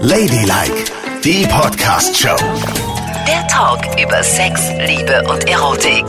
Ladylike, 0.00 0.84
die 1.22 1.46
Podcast-Show. 1.46 2.36
Der 3.26 3.46
Talk 3.48 3.84
über 4.02 4.22
Sex, 4.22 4.70
Liebe 4.86 5.24
und 5.30 5.46
Erotik. 5.46 6.04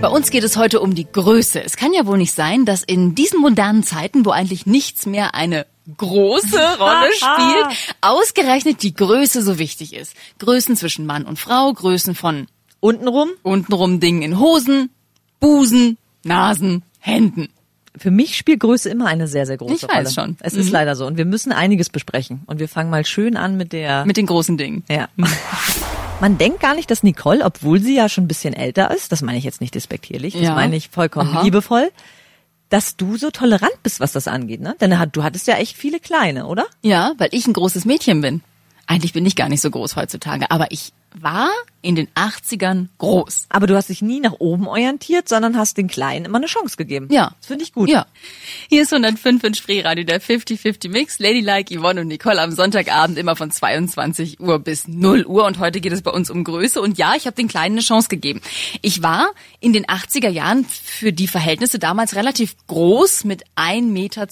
Bei 0.00 0.08
uns 0.08 0.30
geht 0.30 0.42
es 0.42 0.56
heute 0.56 0.80
um 0.80 0.94
die 0.94 1.04
Größe. 1.04 1.62
Es 1.62 1.76
kann 1.76 1.92
ja 1.92 2.06
wohl 2.06 2.16
nicht 2.16 2.32
sein, 2.32 2.64
dass 2.64 2.82
in 2.82 3.14
diesen 3.14 3.38
modernen 3.38 3.82
Zeiten, 3.82 4.24
wo 4.24 4.30
eigentlich 4.30 4.64
nichts 4.64 5.04
mehr 5.04 5.34
eine 5.34 5.66
große 5.98 6.58
Rolle 6.78 7.10
spielt, 7.14 7.76
ausgerechnet 8.00 8.82
die 8.82 8.94
Größe 8.94 9.42
so 9.42 9.58
wichtig 9.58 9.92
ist. 9.92 10.14
Größen 10.38 10.74
zwischen 10.76 11.04
Mann 11.04 11.26
und 11.26 11.38
Frau, 11.38 11.70
Größen 11.70 12.14
von 12.14 12.46
Untenrum? 12.80 13.28
untenrum 13.42 14.00
Dingen 14.00 14.22
in 14.22 14.38
Hosen, 14.38 14.88
Busen, 15.38 15.98
Nasen, 16.24 16.82
Händen. 16.98 17.50
Für 17.96 18.10
mich 18.10 18.36
spielt 18.38 18.60
Größe 18.60 18.88
immer 18.88 19.06
eine 19.06 19.28
sehr, 19.28 19.44
sehr 19.44 19.58
große 19.58 19.74
Ich 19.74 19.82
Rolle. 19.84 19.94
weiß 20.06 20.14
schon. 20.14 20.36
Es 20.40 20.54
ist 20.54 20.66
Mhm. 20.66 20.72
leider 20.72 20.96
so. 20.96 21.06
Und 21.06 21.18
wir 21.18 21.26
müssen 21.26 21.52
einiges 21.52 21.90
besprechen. 21.90 22.42
Und 22.46 22.58
wir 22.58 22.68
fangen 22.68 22.88
mal 22.90 23.04
schön 23.04 23.36
an 23.36 23.56
mit 23.58 23.72
der... 23.74 24.06
Mit 24.06 24.16
den 24.16 24.26
großen 24.26 24.56
Dingen. 24.56 24.82
ja. 24.88 25.08
Man 26.20 26.38
denkt 26.38 26.60
gar 26.60 26.74
nicht, 26.74 26.90
dass 26.90 27.02
Nicole, 27.02 27.44
obwohl 27.44 27.80
sie 27.80 27.96
ja 27.96 28.08
schon 28.08 28.24
ein 28.24 28.28
bisschen 28.28 28.54
älter 28.54 28.94
ist, 28.94 29.10
das 29.10 29.22
meine 29.22 29.38
ich 29.38 29.44
jetzt 29.44 29.60
nicht 29.60 29.74
despektierlich, 29.74 30.34
das 30.34 30.42
Ja. 30.42 30.54
meine 30.54 30.76
ich 30.76 30.88
vollkommen 30.88 31.30
Aha. 31.30 31.42
liebevoll, 31.42 31.90
dass 32.68 32.96
du 32.96 33.16
so 33.16 33.30
tolerant 33.30 33.82
bist, 33.82 33.98
was 34.00 34.12
das 34.12 34.28
angeht, 34.28 34.60
ne? 34.60 34.76
Denn 34.80 34.94
du 35.12 35.22
hattest 35.24 35.46
ja 35.48 35.56
echt 35.56 35.76
viele 35.76 35.98
kleine, 36.00 36.46
oder? 36.46 36.64
Ja, 36.82 37.12
weil 37.18 37.28
ich 37.32 37.46
ein 37.48 37.52
großes 37.52 37.84
Mädchen 37.84 38.20
bin. 38.20 38.40
Eigentlich 38.86 39.12
bin 39.12 39.26
ich 39.26 39.34
gar 39.36 39.48
nicht 39.48 39.60
so 39.60 39.70
groß 39.70 39.96
heutzutage, 39.96 40.50
aber 40.50 40.70
ich 40.70 40.92
war 41.20 41.50
in 41.82 41.96
den 41.96 42.08
80ern 42.10 42.86
groß. 42.98 43.46
Aber 43.48 43.66
du 43.66 43.74
hast 43.74 43.88
dich 43.88 44.02
nie 44.02 44.20
nach 44.20 44.34
oben 44.38 44.68
orientiert, 44.68 45.28
sondern 45.28 45.56
hast 45.56 45.76
den 45.76 45.88
Kleinen 45.88 46.24
immer 46.24 46.38
eine 46.38 46.46
Chance 46.46 46.76
gegeben. 46.76 47.08
Ja. 47.10 47.32
Das 47.40 47.48
finde 47.48 47.64
ich 47.64 47.72
gut. 47.72 47.88
Ja. 47.88 48.06
Hier 48.68 48.82
ist 48.82 48.92
105 48.92 49.42
in 49.42 49.54
Spreeradio, 49.54 50.04
der 50.04 50.22
50-50 50.22 50.88
Mix. 50.90 51.18
Ladylike, 51.18 51.76
Yvonne 51.76 52.02
und 52.02 52.08
Nicole 52.08 52.40
am 52.40 52.52
Sonntagabend 52.52 53.18
immer 53.18 53.34
von 53.34 53.50
22 53.50 54.40
Uhr 54.40 54.60
bis 54.60 54.86
0 54.86 55.26
Uhr. 55.26 55.44
Und 55.44 55.58
heute 55.58 55.80
geht 55.80 55.92
es 55.92 56.02
bei 56.02 56.12
uns 56.12 56.30
um 56.30 56.44
Größe. 56.44 56.80
Und 56.80 56.98
ja, 56.98 57.14
ich 57.16 57.26
habe 57.26 57.34
den 57.34 57.48
Kleinen 57.48 57.74
eine 57.74 57.82
Chance 57.82 58.08
gegeben. 58.08 58.40
Ich 58.80 59.02
war 59.02 59.30
in 59.60 59.72
den 59.72 59.84
80er 59.86 60.28
Jahren 60.28 60.64
für 60.64 61.12
die 61.12 61.26
Verhältnisse 61.26 61.80
damals 61.80 62.14
relativ 62.14 62.54
groß 62.68 63.24
mit 63.24 63.44
1,72 63.56 63.82
Meter. 63.82 64.26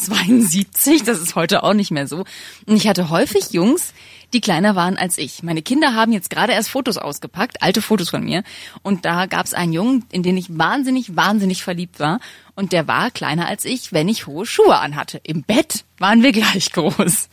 Das 1.05 1.21
ist 1.21 1.35
heute 1.35 1.65
auch 1.65 1.75
nicht 1.75 1.91
mehr 1.91 2.07
so. 2.07 2.25
Und 2.67 2.77
ich 2.77 2.87
hatte 2.87 3.11
häufig 3.11 3.51
Jungs, 3.51 3.93
die 4.33 4.41
kleiner 4.41 4.77
waren 4.77 4.97
als 4.97 5.19
ich. 5.19 5.43
Meine 5.43 5.63
Kinder 5.63 5.95
haben 5.95 6.13
jetzt 6.13 6.31
gerade 6.31 6.53
erst 6.53 6.71
Fotos 6.71 6.99
ausgepackt, 6.99 7.63
alte 7.63 7.83
Fotos 7.83 8.11
von 8.11 8.25
mir. 8.25 8.43
Und 8.83 9.05
da 9.05 9.27
gab 9.27 9.47
es 9.47 9.55
einen 9.55 9.73
Jungen, 9.73 10.05
in 10.13 10.23
den 10.23 10.37
ich 10.37 10.59
wahnsinnig, 10.59 11.17
wahnsinnig 11.17 11.63
verliebt 11.63 12.01
war. 12.01 12.21
Und 12.55 12.73
der 12.73 12.87
war 12.89 13.11
kleiner 13.11 13.49
als 13.49 13.65
ich, 13.65 13.93
wenn 13.93 14.09
ich 14.09 14.27
hohe 14.27 14.47
Schuhe 14.47 14.79
anhatte. 14.79 15.21
Im 15.23 15.43
Bett 15.43 15.85
waren 15.99 16.23
wir 16.23 16.33
gleich 16.33 16.73
groß. 16.73 17.29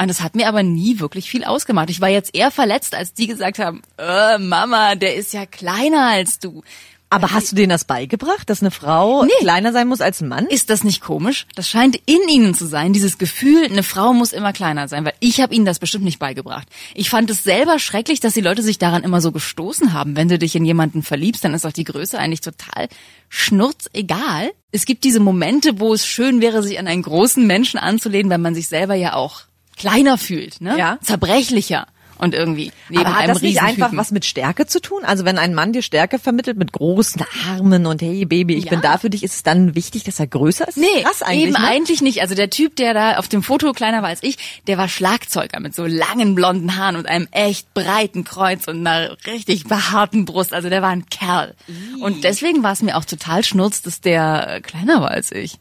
Und 0.00 0.08
das 0.08 0.20
hat 0.20 0.36
mir 0.36 0.46
aber 0.46 0.62
nie 0.62 1.00
wirklich 1.00 1.28
viel 1.28 1.44
ausgemacht. 1.44 1.90
Ich 1.90 2.00
war 2.00 2.08
jetzt 2.08 2.34
eher 2.34 2.52
verletzt, 2.52 2.94
als 2.94 3.14
die 3.14 3.26
gesagt 3.26 3.58
haben, 3.58 3.82
äh, 3.98 4.38
Mama, 4.38 4.94
der 4.94 5.16
ist 5.16 5.32
ja 5.32 5.44
kleiner 5.44 6.06
als 6.06 6.38
du. 6.38 6.62
Aber 7.10 7.32
hast 7.32 7.52
du 7.52 7.56
denen 7.56 7.70
das 7.70 7.84
beigebracht, 7.84 8.50
dass 8.50 8.60
eine 8.60 8.70
Frau 8.70 9.24
Nee. 9.24 9.30
kleiner 9.40 9.72
sein 9.72 9.88
muss 9.88 10.00
als 10.00 10.20
ein 10.20 10.28
Mann? 10.28 10.46
Ist 10.46 10.68
das 10.68 10.84
nicht 10.84 11.00
komisch? 11.00 11.46
Das 11.54 11.68
scheint 11.68 11.96
in 12.06 12.28
ihnen 12.28 12.54
zu 12.54 12.66
sein, 12.66 12.92
dieses 12.92 13.16
Gefühl, 13.16 13.64
eine 13.64 13.82
Frau 13.82 14.12
muss 14.12 14.32
immer 14.32 14.52
kleiner 14.52 14.88
sein, 14.88 15.04
weil 15.04 15.14
ich 15.20 15.40
habe 15.40 15.54
ihnen 15.54 15.64
das 15.64 15.78
bestimmt 15.78 16.04
nicht 16.04 16.18
beigebracht. 16.18 16.68
Ich 16.94 17.08
fand 17.08 17.30
es 17.30 17.42
selber 17.42 17.78
schrecklich, 17.78 18.20
dass 18.20 18.34
die 18.34 18.42
Leute 18.42 18.62
sich 18.62 18.78
daran 18.78 19.04
immer 19.04 19.20
so 19.22 19.32
gestoßen 19.32 19.92
haben. 19.94 20.16
Wenn 20.16 20.28
du 20.28 20.38
dich 20.38 20.54
in 20.54 20.66
jemanden 20.66 21.02
verliebst, 21.02 21.42
dann 21.44 21.54
ist 21.54 21.64
auch 21.66 21.72
die 21.72 21.84
Größe 21.84 22.18
eigentlich 22.18 22.42
total 22.42 22.88
schnurzegal. 23.30 24.50
Es 24.70 24.84
gibt 24.84 25.04
diese 25.04 25.20
Momente, 25.20 25.80
wo 25.80 25.94
es 25.94 26.06
schön 26.06 26.40
wäre, 26.40 26.62
sich 26.62 26.78
an 26.78 26.86
einen 26.86 27.02
großen 27.02 27.46
Menschen 27.46 27.78
anzulehnen, 27.78 28.30
weil 28.30 28.38
man 28.38 28.54
sich 28.54 28.68
selber 28.68 28.94
ja 28.94 29.14
auch 29.14 29.42
kleiner 29.76 30.18
fühlt, 30.18 30.60
ne? 30.60 30.76
Ja. 30.76 30.98
Zerbrechlicher 31.02 31.86
und 32.18 32.34
irgendwie 32.34 32.72
neben 32.88 33.04
Aber 33.06 33.16
hat 33.16 33.28
das 33.28 33.42
nicht 33.42 33.62
einfach 33.62 33.90
was 33.94 34.10
mit 34.10 34.24
Stärke 34.24 34.66
zu 34.66 34.80
tun? 34.80 35.04
Also 35.04 35.24
wenn 35.24 35.38
ein 35.38 35.54
Mann 35.54 35.72
dir 35.72 35.82
Stärke 35.82 36.18
vermittelt 36.18 36.56
mit 36.58 36.72
großen 36.72 37.22
Armen 37.48 37.86
und 37.86 38.02
hey 38.02 38.24
Baby, 38.24 38.54
ich 38.54 38.64
Ja. 38.64 38.70
bin 38.70 38.80
da 38.80 38.98
für 38.98 39.10
dich, 39.10 39.22
ist 39.22 39.34
es 39.36 39.42
dann 39.42 39.74
wichtig, 39.74 40.04
dass 40.04 40.18
er 40.20 40.26
größer 40.26 40.68
ist? 40.68 40.76
Nee, 40.76 40.86
Krass 41.02 41.22
eigentlich, 41.22 41.42
eben 41.44 41.52
ne? 41.52 41.58
eigentlich 41.68 42.02
nicht. 42.02 42.20
Also 42.20 42.34
der 42.34 42.50
Typ, 42.50 42.76
der 42.76 42.94
da 42.94 43.16
auf 43.18 43.28
dem 43.28 43.42
Foto 43.42 43.72
kleiner 43.72 44.02
war 44.02 44.08
als 44.08 44.22
ich, 44.22 44.36
der 44.66 44.78
war 44.78 44.88
Schlagzeuger 44.88 45.60
mit 45.60 45.74
so 45.74 45.86
langen 45.86 46.34
blonden 46.34 46.76
Haaren 46.76 46.96
und 46.96 47.06
einem 47.06 47.28
echt 47.30 47.72
breiten 47.74 48.24
Kreuz 48.24 48.66
und 48.68 48.86
einer 48.86 49.16
richtig 49.26 49.64
behaarten 49.64 50.24
Brust. 50.24 50.52
Also 50.52 50.68
der 50.68 50.82
war 50.82 50.90
ein 50.90 51.06
Kerl. 51.06 51.54
Und 52.00 52.24
deswegen 52.24 52.62
war 52.62 52.72
es 52.72 52.82
mir 52.82 52.96
auch 52.96 53.04
total 53.04 53.44
schnurz, 53.44 53.82
dass 53.82 54.00
der 54.00 54.56
äh, 54.56 54.60
kleiner 54.60 55.00
war 55.00 55.10
als 55.10 55.32
ich. 55.32 55.58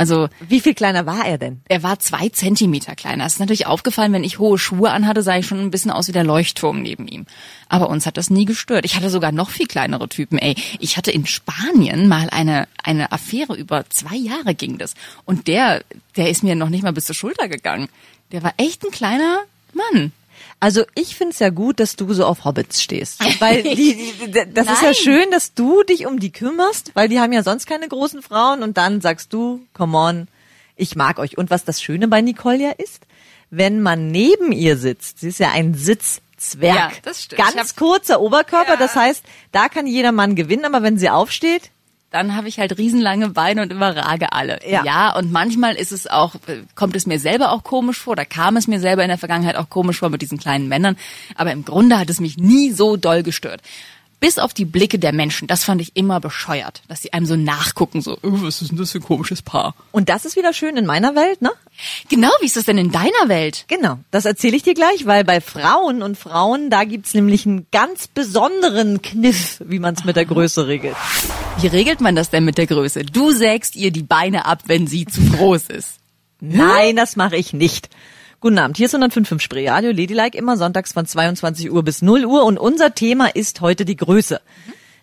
Also 0.00 0.30
Wie 0.48 0.60
viel 0.60 0.72
kleiner 0.72 1.04
war 1.04 1.26
er 1.26 1.36
denn? 1.36 1.60
er 1.68 1.82
war 1.82 1.98
zwei 1.98 2.30
Zentimeter 2.30 2.96
kleiner. 2.96 3.26
Es 3.26 3.34
ist 3.34 3.38
natürlich 3.38 3.66
aufgefallen, 3.66 4.14
wenn 4.14 4.24
ich 4.24 4.38
hohe 4.38 4.56
Schuhe 4.56 4.92
anhatte, 4.92 5.22
sah 5.22 5.36
ich 5.36 5.46
schon 5.46 5.60
ein 5.60 5.70
bisschen 5.70 5.90
aus 5.90 6.08
wie 6.08 6.12
der 6.12 6.24
Leuchtturm 6.24 6.80
neben 6.80 7.06
ihm. 7.06 7.26
Aber 7.68 7.90
uns 7.90 8.06
hat 8.06 8.16
das 8.16 8.30
nie 8.30 8.46
gestört. 8.46 8.86
Ich 8.86 8.96
hatte 8.96 9.10
sogar 9.10 9.30
noch 9.30 9.50
viel 9.50 9.66
kleinere 9.66 10.08
Typen. 10.08 10.38
Ey, 10.38 10.54
ich 10.78 10.96
hatte 10.96 11.10
in 11.10 11.26
Spanien 11.26 12.08
mal 12.08 12.30
eine 12.30 12.66
eine 12.82 13.12
Affäre 13.12 13.54
über 13.54 13.84
zwei 13.90 14.16
Jahre 14.16 14.54
ging 14.54 14.78
das 14.78 14.94
und 15.26 15.48
der 15.48 15.84
der 16.16 16.30
ist 16.30 16.42
mir 16.42 16.54
noch 16.54 16.70
nicht 16.70 16.82
mal 16.82 16.94
bis 16.94 17.04
zur 17.04 17.14
Schulter 17.14 17.48
gegangen. 17.48 17.90
Der 18.32 18.42
war 18.42 18.54
echt 18.56 18.82
ein 18.86 18.90
kleiner 18.92 19.40
Mann. 19.74 20.12
Also 20.60 20.84
ich 20.94 21.16
find's 21.16 21.38
ja 21.38 21.50
gut, 21.50 21.80
dass 21.80 21.96
du 21.96 22.12
so 22.12 22.24
auf 22.26 22.44
Hobbits 22.44 22.82
stehst. 22.82 23.20
Weil 23.40 23.62
die, 23.74 23.74
die, 23.94 24.32
das 24.52 24.66
ist 24.70 24.82
ja 24.82 24.88
Nein. 24.88 24.94
schön, 24.94 25.30
dass 25.30 25.54
du 25.54 25.82
dich 25.82 26.06
um 26.06 26.18
die 26.20 26.32
kümmerst, 26.32 26.92
weil 26.94 27.08
die 27.08 27.20
haben 27.20 27.32
ja 27.32 27.42
sonst 27.42 27.66
keine 27.66 27.88
großen 27.88 28.22
Frauen 28.22 28.62
und 28.62 28.76
dann 28.76 29.00
sagst 29.00 29.32
du, 29.32 29.60
come 29.74 29.96
on, 29.96 30.28
ich 30.76 30.96
mag 30.96 31.18
euch. 31.18 31.38
Und 31.38 31.50
was 31.50 31.64
das 31.64 31.80
Schöne 31.82 32.08
bei 32.08 32.20
Nicole 32.20 32.56
ja 32.58 32.70
ist, 32.72 33.06
wenn 33.50 33.80
man 33.82 34.10
neben 34.10 34.52
ihr 34.52 34.76
sitzt, 34.76 35.20
sie 35.20 35.28
ist 35.28 35.40
ja 35.40 35.50
ein 35.50 35.74
Sitzzwerg. 35.74 36.74
Ja, 36.76 36.90
das 37.02 37.22
stimmt. 37.24 37.40
Ganz 37.42 37.56
hab- 37.70 37.76
kurzer 37.76 38.20
Oberkörper, 38.20 38.72
Ja. 38.74 38.76
das 38.76 38.94
heißt, 38.94 39.24
da 39.52 39.68
kann 39.68 39.86
jeder 39.86 40.12
Mann 40.12 40.34
gewinnen, 40.36 40.64
aber 40.64 40.82
wenn 40.82 40.98
sie 40.98 41.10
aufsteht, 41.10 41.70
Dann 42.10 42.34
habe 42.34 42.48
ich 42.48 42.58
halt 42.58 42.76
riesenlange 42.76 43.28
Beine 43.28 43.62
und 43.62 43.72
überrage 43.72 44.32
alle. 44.32 44.58
Ja. 44.68 44.84
ja, 44.84 45.16
und 45.16 45.30
manchmal 45.30 45.76
ist 45.76 45.92
es 45.92 46.08
auch, 46.08 46.34
äh, 46.46 46.62
kommt 46.74 46.96
es 46.96 47.06
mir 47.06 47.20
selber 47.20 47.52
auch 47.52 47.62
komisch 47.62 48.00
vor, 48.00 48.16
da 48.16 48.24
kam 48.24 48.56
es 48.56 48.66
mir 48.66 48.80
selber 48.80 49.02
in 49.02 49.08
der 49.08 49.18
Vergangenheit 49.18 49.56
auch 49.56 49.70
komisch 49.70 50.00
vor 50.00 50.10
mit 50.10 50.20
diesen 50.20 50.38
kleinen 50.38 50.68
Männern. 50.68 50.96
Aber 51.36 51.52
im 51.52 51.64
Grunde 51.64 51.98
hat 51.98 52.10
es 52.10 52.18
mich 52.18 52.36
nie 52.36 52.72
so 52.72 52.96
doll 52.96 53.22
gestört. 53.22 53.62
Bis 54.18 54.38
auf 54.38 54.52
die 54.52 54.66
Blicke 54.66 54.98
der 54.98 55.12
Menschen, 55.12 55.48
das 55.48 55.64
fand 55.64 55.80
ich 55.80 55.96
immer 55.96 56.20
bescheuert, 56.20 56.82
dass 56.88 57.00
sie 57.00 57.12
einem 57.14 57.24
so 57.24 57.36
nachgucken, 57.36 58.02
so, 58.02 58.18
oh, 58.22 58.42
was 58.42 58.60
ist 58.60 58.70
denn 58.70 58.76
das 58.76 58.90
für 58.90 58.98
ein 58.98 59.04
komisches 59.04 59.40
Paar? 59.40 59.74
und 59.92 60.10
das 60.10 60.26
ist 60.26 60.36
wieder 60.36 60.52
schön 60.52 60.76
in 60.76 60.84
meiner 60.84 61.14
Welt, 61.14 61.40
ne? 61.40 61.50
Genau, 62.08 62.30
wie 62.40 62.46
ist 62.46 62.56
das 62.56 62.64
denn 62.64 62.78
in 62.78 62.90
deiner 62.90 63.28
Welt? 63.28 63.64
Genau, 63.68 63.98
das 64.10 64.24
erzähle 64.24 64.56
ich 64.56 64.62
dir 64.62 64.74
gleich, 64.74 65.06
weil 65.06 65.24
bei 65.24 65.40
Frauen 65.40 66.02
und 66.02 66.18
Frauen, 66.18 66.70
da 66.70 66.84
gibt's 66.84 67.14
nämlich 67.14 67.46
einen 67.46 67.66
ganz 67.72 68.08
besonderen 68.08 69.02
Kniff, 69.02 69.62
wie 69.64 69.78
man 69.78 69.94
es 69.94 70.04
mit 70.04 70.16
der 70.16 70.26
Größe 70.26 70.66
regelt. 70.66 70.96
Wie 71.60 71.66
regelt 71.66 72.00
man 72.00 72.16
das 72.16 72.30
denn 72.30 72.44
mit 72.44 72.58
der 72.58 72.66
Größe? 72.66 73.04
Du 73.04 73.32
sägst 73.32 73.76
ihr 73.76 73.90
die 73.90 74.02
Beine 74.02 74.46
ab, 74.46 74.62
wenn 74.66 74.86
sie 74.86 75.06
zu 75.06 75.20
groß 75.20 75.64
ist. 75.68 75.98
Nein, 76.40 76.96
das 76.96 77.16
mache 77.16 77.36
ich 77.36 77.52
nicht. 77.52 77.88
Guten 78.40 78.58
Abend, 78.58 78.78
hier 78.78 78.86
ist 78.86 78.94
105.5 78.94 79.40
Spreeradio, 79.40 79.90
Ladylike, 79.90 80.38
immer 80.38 80.56
sonntags 80.56 80.94
von 80.94 81.04
22 81.04 81.70
Uhr 81.70 81.82
bis 81.82 82.00
0 82.00 82.24
Uhr 82.24 82.44
und 82.44 82.58
unser 82.58 82.94
Thema 82.94 83.26
ist 83.26 83.60
heute 83.60 83.84
die 83.84 83.96
Größe. 83.96 84.40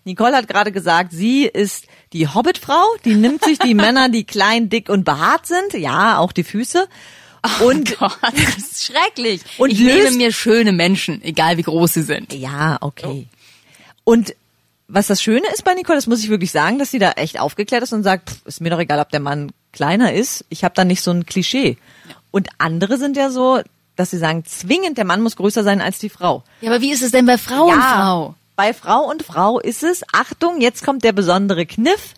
Nicole 0.04 0.34
hat 0.34 0.48
gerade 0.48 0.72
gesagt, 0.72 1.12
sie 1.12 1.44
ist 1.44 1.86
die 2.12 2.26
Hobbitfrau, 2.28 2.84
die 3.04 3.14
nimmt 3.14 3.44
sich 3.44 3.58
die 3.58 3.74
Männer, 3.74 4.08
die 4.08 4.24
klein, 4.24 4.68
dick 4.70 4.88
und 4.88 5.04
behaart 5.04 5.46
sind, 5.46 5.74
ja, 5.74 6.18
auch 6.18 6.32
die 6.32 6.44
Füße. 6.44 6.88
Und 7.60 7.98
Gott, 7.98 8.18
das 8.22 8.56
ist 8.58 8.84
schrecklich. 8.84 9.42
Und 9.58 9.70
ich 9.70 9.78
nehme 9.80 10.08
löst- 10.08 10.16
mir 10.16 10.32
schöne 10.32 10.72
Menschen, 10.72 11.22
egal 11.22 11.56
wie 11.56 11.62
groß 11.62 11.94
sie 11.94 12.02
sind. 12.02 12.32
Ja, 12.32 12.78
okay. 12.80 13.28
Und 14.04 14.34
was 14.88 15.06
das 15.06 15.22
Schöne 15.22 15.46
ist 15.52 15.64
bei 15.64 15.74
Nicole, 15.74 15.98
das 15.98 16.06
muss 16.06 16.22
ich 16.24 16.30
wirklich 16.30 16.50
sagen, 16.50 16.78
dass 16.78 16.90
sie 16.90 16.98
da 16.98 17.12
echt 17.12 17.38
aufgeklärt 17.38 17.82
ist 17.82 17.92
und 17.92 18.02
sagt, 18.02 18.30
pff, 18.30 18.46
ist 18.46 18.60
mir 18.60 18.70
doch 18.70 18.78
egal, 18.80 18.98
ob 19.00 19.10
der 19.10 19.20
Mann 19.20 19.52
kleiner 19.72 20.12
ist. 20.14 20.44
Ich 20.48 20.64
habe 20.64 20.74
da 20.74 20.84
nicht 20.84 21.02
so 21.02 21.10
ein 21.10 21.26
Klischee. 21.26 21.76
Und 22.30 22.48
andere 22.58 22.96
sind 22.96 23.16
ja 23.16 23.28
so, 23.30 23.60
dass 23.96 24.10
sie 24.10 24.18
sagen, 24.18 24.44
zwingend 24.46 24.96
der 24.96 25.04
Mann 25.04 25.20
muss 25.20 25.36
größer 25.36 25.62
sein 25.62 25.80
als 25.82 25.98
die 25.98 26.08
Frau. 26.08 26.42
Ja, 26.62 26.70
aber 26.70 26.80
wie 26.80 26.90
ist 26.90 27.02
es 27.02 27.10
denn 27.10 27.26
bei 27.26 27.36
Frau 27.38 27.66
und 27.66 27.80
Frau? 27.82 28.34
Bei 28.58 28.74
Frau 28.74 29.08
und 29.08 29.22
Frau 29.22 29.60
ist 29.60 29.84
es, 29.84 30.02
Achtung, 30.12 30.60
jetzt 30.60 30.84
kommt 30.84 31.04
der 31.04 31.12
besondere 31.12 31.64
Kniff. 31.64 32.14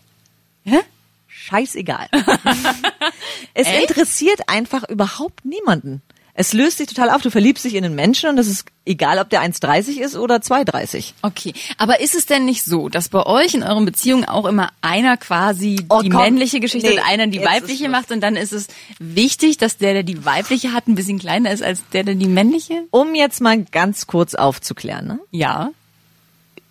Hä? 0.63 0.79
Scheißegal. 1.27 2.07
es 3.53 3.67
Echt? 3.67 3.89
interessiert 3.91 4.39
einfach 4.47 4.89
überhaupt 4.89 5.45
niemanden. 5.45 6.01
Es 6.33 6.53
löst 6.53 6.79
sich 6.79 6.87
total 6.87 7.11
auf. 7.11 7.21
Du 7.21 7.29
verliebst 7.29 7.63
dich 7.63 7.75
in 7.75 7.85
einen 7.85 7.93
Menschen 7.93 8.27
und 8.27 8.39
es 8.39 8.47
ist 8.47 8.65
egal, 8.85 9.19
ob 9.19 9.29
der 9.29 9.43
1,30 9.43 9.99
ist 9.99 10.15
oder 10.15 10.37
2,30. 10.37 11.13
Okay, 11.21 11.53
aber 11.77 11.99
ist 11.99 12.15
es 12.15 12.25
denn 12.25 12.45
nicht 12.45 12.63
so, 12.63 12.89
dass 12.89 13.09
bei 13.09 13.23
euch 13.23 13.53
in 13.53 13.61
euren 13.61 13.85
Beziehungen 13.85 14.25
auch 14.25 14.47
immer 14.47 14.69
einer 14.81 15.17
quasi 15.17 15.85
Oh, 15.89 16.01
die 16.01 16.09
komm. 16.09 16.23
männliche 16.23 16.59
Geschichte 16.59 16.89
Nee, 16.89 16.97
und 16.97 17.05
einer 17.07 17.27
die 17.27 17.43
weibliche 17.45 17.87
macht 17.87 18.11
und 18.11 18.21
dann 18.21 18.35
ist 18.35 18.51
es 18.51 18.65
wichtig, 18.97 19.57
dass 19.57 19.77
der, 19.77 19.93
der 19.93 20.03
die 20.03 20.25
weibliche 20.25 20.73
hat, 20.73 20.87
ein 20.87 20.95
bisschen 20.95 21.19
kleiner 21.19 21.51
ist 21.51 21.61
als 21.61 21.83
der, 21.93 22.03
der 22.03 22.15
die 22.15 22.25
männliche? 22.25 22.85
Um 22.89 23.13
jetzt 23.13 23.41
mal 23.41 23.63
ganz 23.63 24.07
kurz 24.07 24.33
aufzuklären. 24.33 25.05
Ne? 25.05 25.19
Ja. 25.29 25.69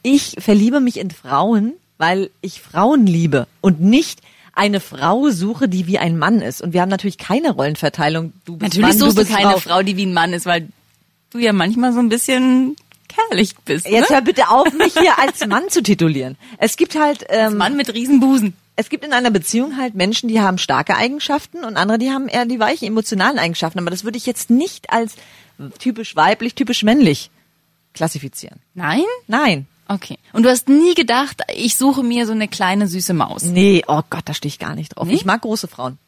Ich 0.02 0.36
verliebe 0.38 0.80
mich 0.80 0.98
in 0.98 1.10
Frauen, 1.10 1.74
weil 1.98 2.30
ich 2.40 2.60
Frauen 2.60 3.06
liebe 3.06 3.46
und 3.60 3.80
nicht 3.80 4.20
eine 4.54 4.80
Frau 4.80 5.30
suche, 5.30 5.68
die 5.68 5.86
wie 5.86 5.98
ein 5.98 6.18
Mann 6.18 6.40
ist. 6.40 6.60
Und 6.60 6.72
wir 6.72 6.80
haben 6.80 6.88
natürlich 6.88 7.18
keine 7.18 7.52
Rollenverteilung. 7.52 8.32
Du 8.44 8.56
bist 8.56 8.62
Natürlich 8.62 8.88
Mann, 8.88 8.98
suchst 8.98 9.18
du 9.18 9.22
du 9.22 9.26
bist 9.26 9.36
keine 9.36 9.52
Frau. 9.52 9.58
Frau, 9.60 9.82
die 9.82 9.96
wie 9.96 10.06
ein 10.06 10.12
Mann 10.12 10.32
ist, 10.32 10.46
weil 10.46 10.68
du 11.30 11.38
ja 11.38 11.52
manchmal 11.52 11.92
so 11.92 12.00
ein 12.00 12.08
bisschen 12.08 12.76
kerlich 13.08 13.54
bist. 13.64 13.86
Jetzt 13.86 14.10
ne? 14.10 14.16
hör 14.16 14.22
bitte 14.22 14.48
auf, 14.50 14.72
mich 14.72 14.92
hier 14.98 15.18
als 15.18 15.46
Mann 15.46 15.68
zu 15.68 15.82
titulieren. 15.82 16.36
Es 16.58 16.76
gibt 16.76 16.98
halt, 16.98 17.24
ähm, 17.28 17.56
Mann 17.56 17.76
mit 17.76 17.92
Riesenbusen. 17.92 18.54
es 18.76 18.88
gibt 18.88 19.04
in 19.04 19.12
einer 19.12 19.30
Beziehung 19.30 19.76
halt 19.76 19.94
Menschen, 19.94 20.28
die 20.28 20.40
haben 20.40 20.58
starke 20.58 20.96
Eigenschaften 20.96 21.64
und 21.64 21.76
andere, 21.76 21.98
die 21.98 22.10
haben 22.10 22.28
eher 22.28 22.46
die 22.46 22.60
weichen 22.60 22.86
emotionalen 22.86 23.38
Eigenschaften. 23.38 23.78
Aber 23.78 23.90
das 23.90 24.04
würde 24.04 24.18
ich 24.18 24.26
jetzt 24.26 24.50
nicht 24.50 24.90
als 24.90 25.14
typisch 25.78 26.16
weiblich, 26.16 26.54
typisch 26.54 26.82
männlich 26.82 27.30
klassifizieren. 27.94 28.60
Nein? 28.74 29.04
Nein. 29.26 29.66
Okay. 29.90 30.18
Und 30.32 30.44
du 30.44 30.48
hast 30.50 30.68
nie 30.68 30.94
gedacht, 30.94 31.42
ich 31.52 31.76
suche 31.76 32.04
mir 32.04 32.24
so 32.24 32.30
eine 32.32 32.46
kleine 32.46 32.86
süße 32.86 33.12
Maus. 33.12 33.42
Nee, 33.42 33.82
oh 33.88 34.02
Gott, 34.08 34.22
da 34.26 34.34
stehe 34.34 34.48
ich 34.50 34.60
gar 34.60 34.76
nicht 34.76 34.90
drauf. 34.96 35.08
Nee? 35.08 35.14
Ich 35.14 35.24
mag 35.24 35.40
große 35.42 35.66
Frauen. 35.66 35.98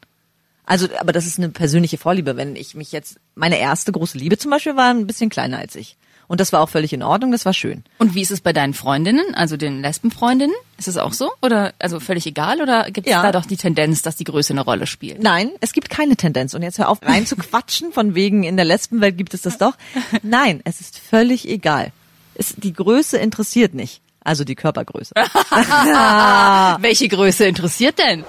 Also, 0.65 0.87
aber 1.01 1.11
das 1.11 1.25
ist 1.25 1.37
eine 1.37 1.49
persönliche 1.49 1.97
Vorliebe. 1.97 2.37
Wenn 2.37 2.55
ich 2.55 2.75
mich 2.75 2.93
jetzt, 2.93 3.17
meine 3.35 3.59
erste 3.59 3.91
große 3.91 4.17
Liebe 4.17 4.37
zum 4.37 4.51
Beispiel 4.51 4.77
war 4.77 4.89
ein 4.91 5.05
bisschen 5.05 5.29
kleiner 5.29 5.57
als 5.57 5.75
ich. 5.75 5.97
Und 6.29 6.39
das 6.39 6.53
war 6.53 6.61
auch 6.61 6.69
völlig 6.69 6.93
in 6.93 7.03
Ordnung, 7.03 7.33
das 7.33 7.43
war 7.43 7.53
schön. 7.53 7.83
Und 7.99 8.15
wie 8.15 8.21
ist 8.21 8.31
es 8.31 8.39
bei 8.39 8.53
deinen 8.53 8.73
Freundinnen, 8.73 9.35
also 9.35 9.57
den 9.57 9.81
Lesbenfreundinnen? 9.81 10.55
Ist 10.77 10.87
es 10.87 10.95
auch 10.95 11.11
so? 11.11 11.29
Oder 11.41 11.73
also 11.79 11.99
völlig 11.99 12.25
egal? 12.25 12.61
Oder 12.61 12.89
gibt 12.89 13.05
es 13.07 13.11
Ja. 13.11 13.21
da 13.21 13.33
doch 13.33 13.45
die 13.45 13.57
Tendenz, 13.57 14.01
dass 14.01 14.15
die 14.15 14.23
Größe 14.23 14.53
eine 14.53 14.61
Rolle 14.61 14.87
spielt? 14.87 15.21
Nein, 15.21 15.51
es 15.59 15.73
gibt 15.73 15.89
keine 15.89 16.15
Tendenz. 16.15 16.53
Und 16.53 16.63
jetzt 16.63 16.79
hör 16.79 16.87
auf 16.87 16.99
rein 17.03 17.25
zu 17.25 17.35
quatschen, 17.35 17.91
von 17.91 18.15
wegen 18.15 18.43
in 18.43 18.55
der 18.55 18.65
Lesbenwelt 18.65 19.17
gibt 19.17 19.33
es 19.33 19.41
das 19.41 19.57
doch. 19.57 19.73
Nein, 20.23 20.61
es 20.63 20.79
ist 20.79 20.97
völlig 20.97 21.45
egal. 21.49 21.91
Es, 22.35 22.55
die 22.57 22.73
Größe 22.73 23.17
interessiert 23.17 23.73
nicht. 23.73 24.01
Also 24.23 24.43
die 24.43 24.55
Körpergröße. 24.55 25.13
Welche 26.79 27.09
Größe 27.09 27.45
interessiert 27.45 27.99
denn? 27.99 28.23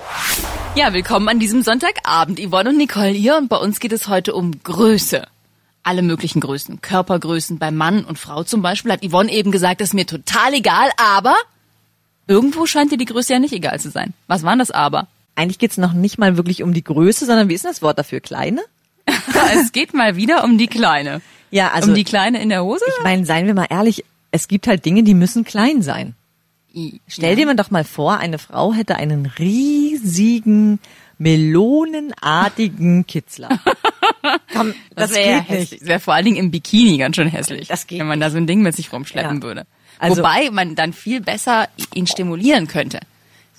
Ja, 0.75 0.93
willkommen 0.93 1.29
an 1.29 1.39
diesem 1.39 1.63
Sonntagabend. 1.63 2.41
Yvonne 2.41 2.71
und 2.71 2.79
Nicole 2.79 3.11
hier 3.11 3.37
und 3.37 3.49
bei 3.49 3.57
uns 3.57 3.79
geht 3.79 3.93
es 3.93 4.09
heute 4.09 4.35
um 4.35 4.63
Größe. 4.65 5.25
Alle 5.85 6.03
möglichen 6.03 6.41
Größen. 6.41 6.81
Körpergrößen 6.81 7.59
bei 7.59 7.71
Mann 7.71 8.05
und 8.05 8.19
Frau 8.19 8.43
zum 8.43 8.61
Beispiel. 8.61 8.91
Hat 8.91 9.07
Yvonne 9.09 9.31
eben 9.31 9.53
gesagt, 9.53 9.81
das 9.81 9.91
ist 9.91 9.95
mir 9.95 10.07
total 10.07 10.55
egal, 10.55 10.91
aber 10.97 11.37
irgendwo 12.27 12.67
scheint 12.67 12.91
dir 12.91 12.99
die 12.99 13.05
Größe 13.05 13.35
ja 13.35 13.39
nicht 13.39 13.55
egal 13.55 13.79
zu 13.79 13.91
sein. 13.91 14.15
Was 14.27 14.43
war 14.43 14.51
denn 14.51 14.59
das 14.59 14.73
aber? 14.73 15.07
Eigentlich 15.37 15.59
geht's 15.59 15.77
noch 15.77 15.93
nicht 15.93 16.19
mal 16.19 16.37
wirklich 16.37 16.63
um 16.63 16.75
die 16.75 16.85
Größe, 16.85 17.25
sondern 17.25 17.49
wie 17.49 17.55
ist 17.55 17.65
denn 17.65 17.71
das 17.71 17.83
Wort 17.83 17.99
dafür? 17.99 18.21
Kleine? 18.21 18.63
es 19.55 19.71
geht 19.71 19.95
mal 19.95 20.17
wieder 20.17 20.43
um 20.43 20.59
die 20.59 20.67
Kleine. 20.69 21.21
Ja, 21.55 21.71
also 21.71 21.91
um 21.91 21.95
die 21.95 22.03
Kleine 22.05 22.43
in 22.43 22.49
der 22.49 22.65
Hose? 22.65 22.85
ich 22.99 23.05
meine, 23.05 23.25
seien 23.25 23.47
wir 23.47 23.55
mal 23.55 23.67
ehrlich, 23.71 24.05
es 24.33 24.49
gibt 24.49 24.67
halt 24.67 24.85
Dinge, 24.85 25.05
die 25.05 25.15
müssen 25.15 25.45
klein 25.45 25.83
sein. 25.83 26.15
Stell 27.07 27.37
dir 27.37 27.47
mal 27.47 27.55
doch 27.55 27.71
mal 27.71 27.85
vor, 27.85 28.19
eine 28.19 28.39
Frau 28.39 28.73
hätte 28.73 28.97
einen 28.97 29.27
riesigen, 29.27 30.81
melonenartigen 31.19 33.07
Kitzler. 33.07 33.49
Komm, 34.53 34.75
das, 34.97 35.11
Das, 35.11 35.15
wäre 35.19 35.43
geht 35.43 35.61
nicht. 35.73 35.87
wäre 35.87 36.01
vor 36.01 36.15
allen 36.15 36.25
Dingen 36.25 36.37
im 36.39 36.51
Bikini 36.51 36.99
ganz 36.99 37.17
schön 37.17 37.29
hässlich. 37.29 37.69
Das 37.69 37.87
geht 37.87 38.01
Wenn 38.01 38.07
man 38.09 38.19
da 38.21 38.31
so 38.31 38.37
ein 38.39 38.47
Ding 38.49 38.63
mit 38.63 38.75
sich 38.75 38.93
rumschleppen 38.93 39.37
Ja. 39.37 39.43
würde. 39.43 39.67
Also- 39.99 40.19
Wobei 40.23 40.51
man 40.51 40.75
dann 40.75 40.93
viel 40.93 41.21
besser 41.21 41.69
ihn 41.95 42.07
stimulieren 42.07 42.67
könnte. 42.67 42.99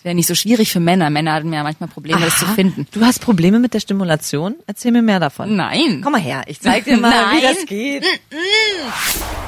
Wäre 0.06 0.14
nicht 0.14 0.28
so 0.28 0.36
schwierig 0.36 0.72
für 0.72 0.80
Männer. 0.80 1.10
Männer 1.10 1.34
hatten 1.34 1.52
ja 1.52 1.64
manchmal 1.64 1.90
Probleme, 1.90 2.22
das 2.22 2.38
zu 2.38 2.46
Aha. 2.46 2.54
finden. 2.54 2.86
Du 2.92 3.02
hast 3.02 3.22
Probleme 3.22 3.58
mit 3.58 3.74
der 3.74 3.80
Stimulation? 3.80 4.54
Erzähl 4.68 4.92
mir 4.92 5.02
mehr 5.02 5.20
davon. 5.20 5.56
Nein. 5.56 6.02
Komm 6.04 6.12
mal 6.12 6.22
her, 6.22 6.44
ich 6.46 6.62
zeig 6.62 6.86
dir 6.86 6.98
mal, 6.98 7.10
wie 7.32 7.42
Nein. 7.42 7.56
das 7.56 7.66
geht. 7.66 8.06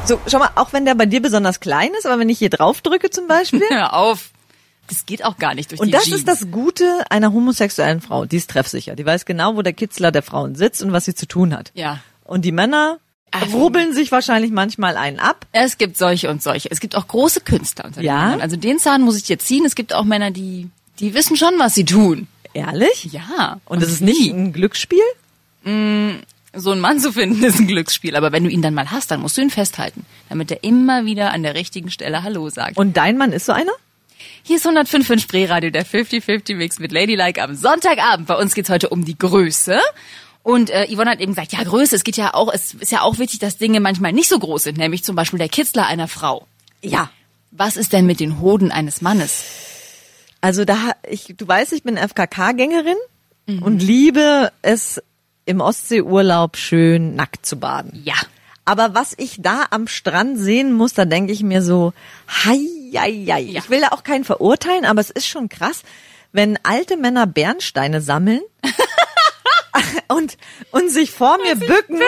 So, 0.05 0.19
schau 0.25 0.39
mal, 0.39 0.49
auch 0.55 0.73
wenn 0.73 0.83
der 0.85 0.95
bei 0.95 1.05
dir 1.05 1.21
besonders 1.21 1.59
klein 1.59 1.91
ist, 1.99 2.07
aber 2.07 2.17
wenn 2.17 2.29
ich 2.29 2.39
hier 2.39 2.49
drauf 2.49 2.81
drücke 2.81 3.11
zum 3.11 3.27
Beispiel. 3.27 3.61
Hör 3.69 3.93
auf. 3.93 4.31
Das 4.87 5.05
geht 5.05 5.23
auch 5.23 5.37
gar 5.37 5.53
nicht 5.53 5.69
durch 5.69 5.79
Und 5.79 5.89
die 5.89 5.91
das 5.91 6.05
Jeans. 6.05 6.17
ist 6.21 6.27
das 6.27 6.49
Gute 6.49 7.03
einer 7.11 7.33
homosexuellen 7.33 8.01
Frau. 8.01 8.25
Die 8.25 8.37
ist 8.37 8.49
treffsicher. 8.49 8.95
Die 8.95 9.05
weiß 9.05 9.25
genau, 9.25 9.55
wo 9.57 9.61
der 9.61 9.73
Kitzler 9.73 10.11
der 10.11 10.23
Frauen 10.23 10.55
sitzt 10.55 10.81
und 10.81 10.91
was 10.91 11.05
sie 11.05 11.13
zu 11.13 11.27
tun 11.27 11.53
hat. 11.55 11.71
Ja. 11.75 11.99
Und 12.23 12.45
die 12.45 12.51
Männer 12.51 12.97
Ach, 13.43 13.53
rubbeln 13.53 13.93
sich 13.93 14.11
wahrscheinlich 14.11 14.51
manchmal 14.51 14.97
einen 14.97 15.19
ab. 15.19 15.45
Es 15.51 15.77
gibt 15.77 15.97
solche 15.97 16.29
und 16.29 16.41
solche. 16.41 16.69
Es 16.71 16.79
gibt 16.79 16.95
auch 16.95 17.07
große 17.07 17.41
Künstler 17.41 17.85
unter 17.85 18.01
den 18.01 18.07
Ja? 18.07 18.25
Männern. 18.25 18.41
Also 18.41 18.55
den 18.55 18.79
Zahn 18.79 19.01
muss 19.01 19.17
ich 19.17 19.23
dir 19.23 19.39
ziehen. 19.39 19.65
Es 19.65 19.75
gibt 19.75 19.93
auch 19.93 20.03
Männer, 20.03 20.31
die, 20.31 20.69
die 20.99 21.13
wissen 21.13 21.35
schon, 21.35 21.53
was 21.57 21.75
sie 21.75 21.85
tun. 21.85 22.27
Ehrlich? 22.53 23.09
Ja. 23.11 23.59
Und 23.65 23.81
das 23.81 23.89
ist 23.89 24.01
nicht 24.01 24.31
ein 24.33 24.53
Glücksspiel? 24.53 24.99
so 26.53 26.71
einen 26.71 26.81
Mann 26.81 26.99
zu 26.99 27.11
finden, 27.11 27.43
ist 27.43 27.59
ein 27.59 27.67
Glücksspiel. 27.67 28.15
Aber 28.15 28.31
wenn 28.31 28.43
du 28.43 28.49
ihn 28.49 28.61
dann 28.61 28.73
mal 28.73 28.91
hast, 28.91 29.11
dann 29.11 29.21
musst 29.21 29.37
du 29.37 29.41
ihn 29.41 29.49
festhalten, 29.49 30.05
damit 30.29 30.51
er 30.51 30.63
immer 30.63 31.05
wieder 31.05 31.31
an 31.31 31.43
der 31.43 31.55
richtigen 31.55 31.91
Stelle 31.91 32.23
Hallo 32.23 32.49
sagt. 32.49 32.77
Und 32.77 32.97
dein 32.97 33.17
Mann 33.17 33.31
ist 33.31 33.45
so 33.45 33.51
einer? 33.51 33.71
Hier 34.43 34.57
ist 34.57 34.65
105 34.65 35.09
in 35.09 35.19
Spreeradio, 35.19 35.69
der 35.69 35.85
50-50 35.85 36.55
Mix 36.55 36.79
mit 36.79 36.91
Ladylike 36.91 37.41
am 37.41 37.55
Sonntagabend. 37.55 38.27
Bei 38.27 38.35
uns 38.35 38.55
geht's 38.55 38.69
heute 38.69 38.89
um 38.89 39.05
die 39.05 39.17
Größe. 39.17 39.79
Und 40.47 40.69
äh, 40.69 40.87
Yvonne 40.87 41.11
hat 41.11 41.19
eben 41.19 41.33
gesagt, 41.33 41.51
ja, 41.51 41.61
Größe, 41.61 41.93
es 41.93 42.05
geht 42.05 42.15
ja 42.15 42.33
auch, 42.33 42.49
es 42.53 42.73
ist 42.75 42.91
ja 42.93 43.01
auch 43.01 43.17
wichtig, 43.19 43.39
dass 43.39 43.57
Dinge 43.57 43.81
manchmal 43.81 44.13
nicht 44.13 44.29
so 44.29 44.39
groß 44.39 44.63
sind, 44.63 44.77
nämlich 44.77 45.03
zum 45.03 45.13
Beispiel 45.13 45.39
der 45.39 45.49
Kitzler 45.49 45.85
einer 45.87 46.07
Frau. 46.07 46.47
Ja. 46.81 47.09
Was 47.51 47.75
ist 47.75 47.91
denn 47.91 48.05
mit 48.05 48.21
den 48.21 48.39
Hoden 48.39 48.71
eines 48.71 49.01
Mannes? 49.01 49.43
Also 50.39 50.63
da, 50.63 50.77
ich, 51.09 51.33
du 51.35 51.45
weißt, 51.45 51.73
ich 51.73 51.83
bin 51.83 51.97
FKK-Gängerin 51.97 52.95
Mhm. 53.49 53.61
und 53.63 53.79
liebe 53.83 54.51
es 54.61 55.01
im 55.45 55.59
Ostseeurlaub 55.61 56.55
schön 56.57 57.15
nackt 57.15 57.45
zu 57.45 57.57
baden. 57.57 58.01
Ja. 58.05 58.15
Aber 58.65 58.93
was 58.93 59.13
ich 59.17 59.37
da 59.41 59.65
am 59.69 59.87
Strand 59.87 60.37
sehen 60.37 60.71
muss, 60.73 60.93
da 60.93 61.05
denke 61.05 61.31
ich 61.33 61.43
mir 61.43 61.61
so, 61.61 61.93
hei, 62.45 62.59
hei, 62.95 63.25
hei. 63.29 63.41
Ja. 63.41 63.59
Ich 63.59 63.69
will 63.69 63.81
da 63.81 63.89
auch 63.89 64.03
keinen 64.03 64.23
verurteilen, 64.25 64.85
aber 64.85 64.99
es 65.01 65.09
ist 65.09 65.27
schon 65.27 65.47
krass, 65.49 65.83
wenn 66.33 66.57
alte 66.63 66.95
Männer 66.97 67.25
Bernsteine 67.27 68.01
sammeln 68.01 68.41
und, 70.07 70.37
und 70.71 70.89
sich 70.89 71.11
vor 71.11 71.37
mir 71.37 71.55
bücken. 71.55 71.99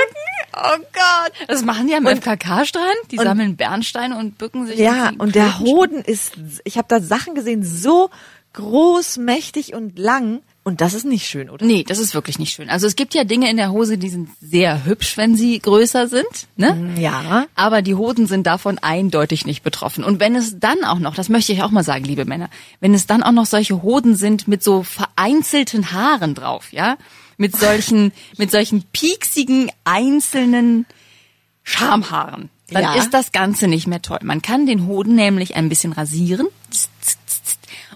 Oh 0.55 0.77
Gott. 0.93 1.47
Das 1.47 1.63
machen 1.63 1.87
die 1.87 1.95
am 1.95 2.05
FKK-Strand. 2.05 3.11
Die 3.11 3.17
sammeln 3.17 3.55
Bernsteine 3.55 4.17
und 4.17 4.37
bücken 4.37 4.67
sich. 4.67 4.79
Ja, 4.79 5.09
sie 5.11 5.17
und 5.17 5.35
der 5.35 5.59
Hoden 5.59 6.03
ist, 6.03 6.33
ich 6.63 6.77
habe 6.77 6.87
da 6.87 6.99
Sachen 6.99 7.35
gesehen, 7.35 7.63
so 7.63 8.09
groß, 8.53 9.17
mächtig 9.17 9.73
und 9.73 9.97
lang. 9.97 10.41
Und 10.63 10.81
das 10.81 10.93
ist 10.93 11.05
nicht 11.05 11.25
schön, 11.25 11.49
oder? 11.49 11.65
Nee, 11.65 11.83
das 11.83 11.97
ist 11.97 12.13
wirklich 12.13 12.37
nicht 12.37 12.53
schön. 12.53 12.69
Also 12.69 12.85
es 12.85 12.95
gibt 12.95 13.15
ja 13.15 13.23
Dinge 13.23 13.49
in 13.49 13.57
der 13.57 13.71
Hose, 13.71 13.97
die 13.97 14.09
sind 14.09 14.29
sehr 14.41 14.85
hübsch, 14.85 15.17
wenn 15.17 15.35
sie 15.35 15.57
größer 15.59 16.07
sind, 16.07 16.47
ne? 16.57 16.93
Ja. 16.99 17.47
Aber 17.55 17.81
die 17.81 17.95
Hoden 17.95 18.27
sind 18.27 18.45
davon 18.45 18.77
eindeutig 18.77 19.45
nicht 19.45 19.63
betroffen. 19.63 20.03
Und 20.03 20.19
wenn 20.19 20.35
es 20.35 20.59
dann 20.59 20.83
auch 20.83 20.99
noch, 20.99 21.15
das 21.15 21.29
möchte 21.29 21.53
ich 21.53 21.63
auch 21.63 21.71
mal 21.71 21.83
sagen, 21.83 22.03
liebe 22.03 22.25
Männer, 22.25 22.49
wenn 22.81 22.93
es 22.93 23.07
dann 23.07 23.23
auch 23.23 23.31
noch 23.31 23.45
solche 23.45 23.81
Hoden 23.81 24.15
sind 24.15 24.47
mit 24.47 24.61
so 24.61 24.83
vereinzelten 24.83 25.91
Haaren 25.91 26.35
drauf, 26.35 26.71
ja? 26.71 26.97
Mit 27.39 27.55
solchen, 27.57 28.11
mit 28.37 28.51
solchen 28.51 28.83
pieksigen 28.91 29.71
einzelnen 29.85 30.85
Schamhaaren, 31.63 32.49
dann 32.69 32.83
Ja. 32.83 32.93
ist 32.95 33.11
das 33.13 33.31
Ganze 33.31 33.67
nicht 33.67 33.87
mehr 33.87 34.01
toll. 34.01 34.19
Man 34.23 34.41
kann 34.41 34.65
den 34.65 34.85
Hoden 34.87 35.15
nämlich 35.15 35.55
ein 35.55 35.69
bisschen 35.69 35.93
rasieren. 35.93 36.47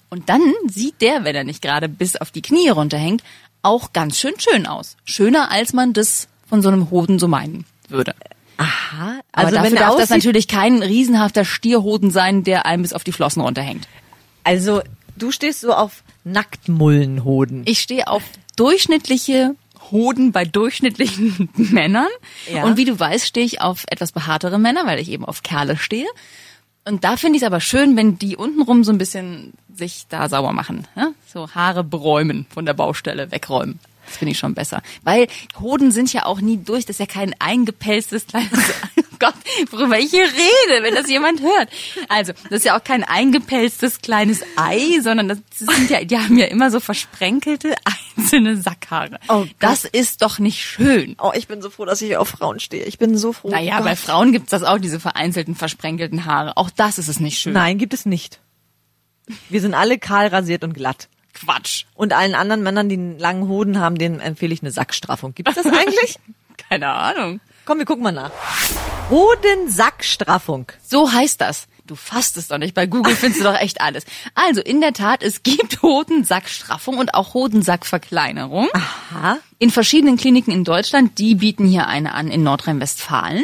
Und 0.09 0.29
dann 0.29 0.41
sieht 0.67 1.01
der, 1.01 1.23
wenn 1.25 1.35
er 1.35 1.43
nicht 1.43 1.61
gerade 1.61 1.89
bis 1.89 2.15
auf 2.15 2.31
die 2.31 2.41
Knie 2.41 2.69
runterhängt, 2.69 3.21
auch 3.63 3.93
ganz 3.93 4.17
schön 4.19 4.33
schön 4.39 4.65
aus. 4.65 4.95
Schöner, 5.05 5.51
als 5.51 5.73
man 5.73 5.93
das 5.93 6.27
von 6.47 6.61
so 6.61 6.69
einem 6.69 6.89
Hoden 6.89 7.19
so 7.19 7.27
meinen 7.27 7.65
würde. 7.89 8.15
Aha. 8.57 9.19
Aber 9.31 9.47
Also 9.47 9.55
dafür 9.55 9.71
wenn 9.71 9.77
er 9.77 9.87
darf 9.89 9.97
das 9.97 10.09
natürlich 10.09 10.47
kein 10.47 10.81
riesenhafter 10.83 11.43
Stierhoden 11.43 12.11
sein, 12.11 12.43
der 12.43 12.65
einem 12.65 12.83
bis 12.83 12.93
auf 12.93 13.03
die 13.03 13.11
Flossen 13.11 13.41
runterhängt. 13.41 13.87
also 14.43 14.81
du 15.17 15.31
stehst 15.31 15.61
so 15.61 15.73
auf 15.73 16.03
Nacktmullenhoden. 16.23 17.63
Ich 17.65 17.79
stehe 17.79 18.07
auf 18.07 18.23
durchschnittliche 18.55 19.55
Hoden 19.91 20.31
bei 20.31 20.45
durchschnittlichen 20.45 21.49
Männern. 21.55 22.07
Ja. 22.51 22.63
Und 22.63 22.77
wie 22.77 22.85
du 22.85 22.99
weißt, 22.99 23.25
stehe 23.25 23.45
ich 23.45 23.61
auf 23.61 23.83
etwas 23.87 24.11
behaartere 24.11 24.59
Männer, 24.59 24.85
weil 24.85 24.99
ich 24.99 25.09
eben 25.09 25.25
auf 25.25 25.43
Kerle 25.43 25.77
stehe. 25.77 26.07
Und 26.85 27.03
da 27.03 27.17
finde 27.17 27.37
ich 27.37 27.43
es 27.43 27.47
aber 27.47 27.61
schön, 27.61 27.95
wenn 27.95 28.17
die 28.17 28.35
untenrum 28.35 28.83
so 28.83 28.91
ein 28.91 28.97
bisschen 28.97 29.53
sich 29.73 30.05
da 30.09 30.27
sauber 30.27 30.51
machen. 30.51 30.87
Ne? 30.95 31.13
So 31.25 31.49
Haare 31.51 31.83
beräumen 31.83 32.45
von 32.49 32.65
der 32.65 32.73
Baustelle, 32.73 33.31
wegräumen. 33.31 33.79
Das 34.13 34.19
finde 34.19 34.33
ich 34.33 34.37
schon 34.37 34.53
besser. 34.53 34.83
Weil 35.01 35.27
Hoden 35.59 35.91
sind 35.91 36.13
ja 36.13 36.25
auch 36.27 36.39
nie 36.39 36.57
durch. 36.57 36.85
Das 36.85 36.95
ist 36.95 36.99
ja 36.99 37.07
kein 37.07 37.33
eingepelztes 37.39 38.27
kleines... 38.27 38.51
Oh 38.95 39.25
Gott, 39.31 39.71
worüber 39.71 39.97
ich 39.97 40.09
hier 40.09 40.25
rede, 40.25 40.83
wenn 40.83 40.95
das 40.95 41.09
jemand 41.09 41.39
hört. 41.39 41.69
Also, 42.09 42.33
das 42.49 42.59
ist 42.59 42.65
ja 42.65 42.77
auch 42.77 42.83
kein 42.83 43.05
eingepelztes 43.05 44.01
kleines 44.01 44.41
Ei, 44.57 44.99
sondern 45.01 45.29
das 45.29 45.37
sind 45.53 45.89
ja, 45.89 46.03
die 46.03 46.17
haben 46.17 46.37
ja 46.37 46.47
immer 46.47 46.69
so 46.71 46.81
versprenkelte 46.81 47.73
einzelne 48.17 48.57
Sackhaare. 48.57 49.19
Oh 49.29 49.45
das 49.59 49.85
ist 49.85 50.23
doch 50.23 50.39
nicht 50.39 50.59
schön. 50.65 51.15
Oh, 51.21 51.31
ich 51.33 51.47
bin 51.47 51.61
so 51.61 51.69
froh, 51.69 51.85
dass 51.85 52.01
ich 52.01 52.17
auf 52.17 52.27
Frauen 52.27 52.59
stehe. 52.59 52.83
Ich 52.83 52.97
bin 52.97 53.17
so 53.17 53.31
froh. 53.31 53.49
Naja, 53.49 53.77
Gott. 53.77 53.85
bei 53.85 53.95
Frauen 53.95 54.33
gibt's 54.33 54.49
das 54.49 54.63
auch, 54.63 54.79
diese 54.79 54.99
vereinzelten, 54.99 55.55
versprenkelten 55.55 56.25
Haare. 56.25 56.57
Auch 56.57 56.69
das 56.69 56.97
ist 56.97 57.07
es 57.07 57.21
nicht 57.21 57.39
schön. 57.39 57.53
Nein, 57.53 57.77
gibt 57.77 57.93
es 57.93 58.05
nicht. 58.05 58.41
Wir 59.47 59.61
sind 59.61 59.73
alle 59.73 59.99
kahl 59.99 60.27
rasiert 60.27 60.65
und 60.65 60.73
glatt. 60.73 61.07
Quatsch. 61.33 61.85
Und 61.95 62.13
allen 62.13 62.35
anderen 62.35 62.63
Männern, 62.63 62.89
die 62.89 62.95
einen 62.95 63.19
langen 63.19 63.47
Hoden 63.47 63.79
haben, 63.79 63.97
denen 63.97 64.19
empfehle 64.19 64.53
ich 64.53 64.61
eine 64.61 64.71
Sackstraffung. 64.71 65.33
Gibt 65.33 65.49
es 65.49 65.55
das 65.55 65.65
eigentlich? 65.65 66.17
Keine 66.69 66.89
Ahnung. 66.89 67.39
Komm, 67.65 67.79
wir 67.79 67.85
gucken 67.85 68.03
mal 68.03 68.11
nach. 68.11 68.31
Hodensackstraffung. 69.09 70.67
So 70.85 71.11
heißt 71.11 71.39
das. 71.39 71.67
Du 71.85 71.95
fasst 71.95 72.37
es 72.37 72.47
doch 72.47 72.57
nicht. 72.57 72.73
Bei 72.73 72.87
Google 72.87 73.15
findest 73.15 73.41
du 73.41 73.45
doch 73.45 73.59
echt 73.59 73.81
alles. 73.81 74.05
Also 74.35 74.61
in 74.61 74.79
der 74.79 74.93
Tat, 74.93 75.21
es 75.21 75.43
gibt 75.43 75.81
Hodensackstraffung 75.81 76.97
und 76.97 77.13
auch 77.13 77.33
Hodensackverkleinerung. 77.33 78.69
Aha. 78.73 79.37
In 79.59 79.69
verschiedenen 79.69 80.15
Kliniken 80.15 80.51
in 80.53 80.63
Deutschland, 80.63 81.17
die 81.19 81.35
bieten 81.35 81.65
hier 81.65 81.87
eine 81.87 82.13
an 82.13 82.29
in 82.29 82.43
Nordrhein-Westfalen. 82.43 83.43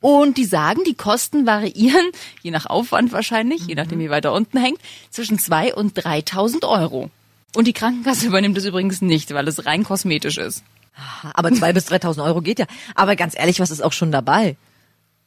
Und 0.00 0.38
die 0.38 0.44
sagen, 0.44 0.80
die 0.86 0.94
Kosten 0.94 1.46
variieren, 1.46 2.10
je 2.42 2.50
nach 2.50 2.66
Aufwand 2.66 3.12
wahrscheinlich, 3.12 3.66
je 3.66 3.74
nachdem 3.74 3.98
wie 3.98 4.10
weiter 4.10 4.32
unten 4.32 4.58
hängt, 4.58 4.80
zwischen 5.10 5.38
2.000 5.38 5.72
und 5.72 5.98
3.000 5.98 6.66
Euro. 6.66 7.10
Und 7.54 7.66
die 7.66 7.72
Krankenkasse 7.72 8.26
übernimmt 8.28 8.56
es 8.58 8.64
übrigens 8.64 9.02
nicht, 9.02 9.32
weil 9.34 9.48
es 9.48 9.66
rein 9.66 9.84
kosmetisch 9.84 10.38
ist. 10.38 10.64
Aber 11.34 11.52
zwei 11.52 11.72
bis 11.72 11.88
3.000 11.88 12.24
Euro 12.24 12.42
geht 12.42 12.58
ja. 12.58 12.66
Aber 12.94 13.16
ganz 13.16 13.38
ehrlich, 13.38 13.60
was 13.60 13.70
ist 13.70 13.82
auch 13.82 13.92
schon 13.92 14.12
dabei? 14.12 14.56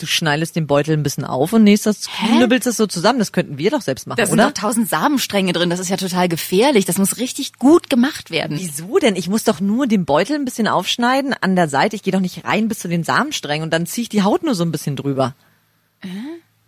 Du 0.04 0.08
schneidest 0.08 0.58
den 0.58 0.68
Beutel 0.68 0.98
ein 0.98 1.02
bisschen 1.02 1.24
auf 1.24 1.54
und 1.54 1.64
nächst 1.64 1.86
das, 1.86 2.02
knüppelst 2.10 2.68
es 2.68 2.76
so 2.76 2.88
zusammen. 2.88 3.20
Das 3.20 3.32
könnten 3.32 3.58
wir 3.58 3.72
doch 3.72 3.80
selbst 3.80 4.06
machen, 4.06 4.18
Da 4.18 4.26
sind 4.26 4.34
oder? 4.34 4.48
doch 4.48 4.54
tausend 4.54 4.90
Samenstränge 4.90 5.54
drin, 5.54 5.70
das 5.70 5.80
ist 5.80 5.88
ja 5.88 5.96
total 5.96 6.28
gefährlich. 6.28 6.84
Das 6.84 6.98
muss 6.98 7.20
richtig 7.20 7.54
gut 7.58 7.90
gemacht 7.90 8.30
werden. 8.30 8.58
Wieso 8.60 9.00
denn? 9.00 9.16
Ich 9.16 9.30
muss 9.30 9.46
doch 9.46 9.62
nur 9.62 9.88
den 9.88 10.04
Beutel 10.04 10.36
ein 10.36 10.44
bisschen 10.44 10.68
aufschneiden 10.68 11.34
an 11.40 11.56
der 11.56 11.70
Seite. 11.70 11.96
Ich 11.96 12.04
gehe 12.04 12.12
doch 12.12 12.20
nicht 12.20 12.44
rein 12.44 12.68
bis 12.68 12.80
zu 12.80 12.90
den 12.90 13.06
Samensträngen 13.06 13.64
und 13.64 13.72
dann 13.72 13.86
ziehe 13.86 14.04
ich 14.04 14.10
die 14.10 14.24
Haut 14.24 14.44
nur 14.44 14.56
so 14.56 14.66
ein 14.66 14.74
bisschen 14.74 14.98
drüber. 14.98 15.36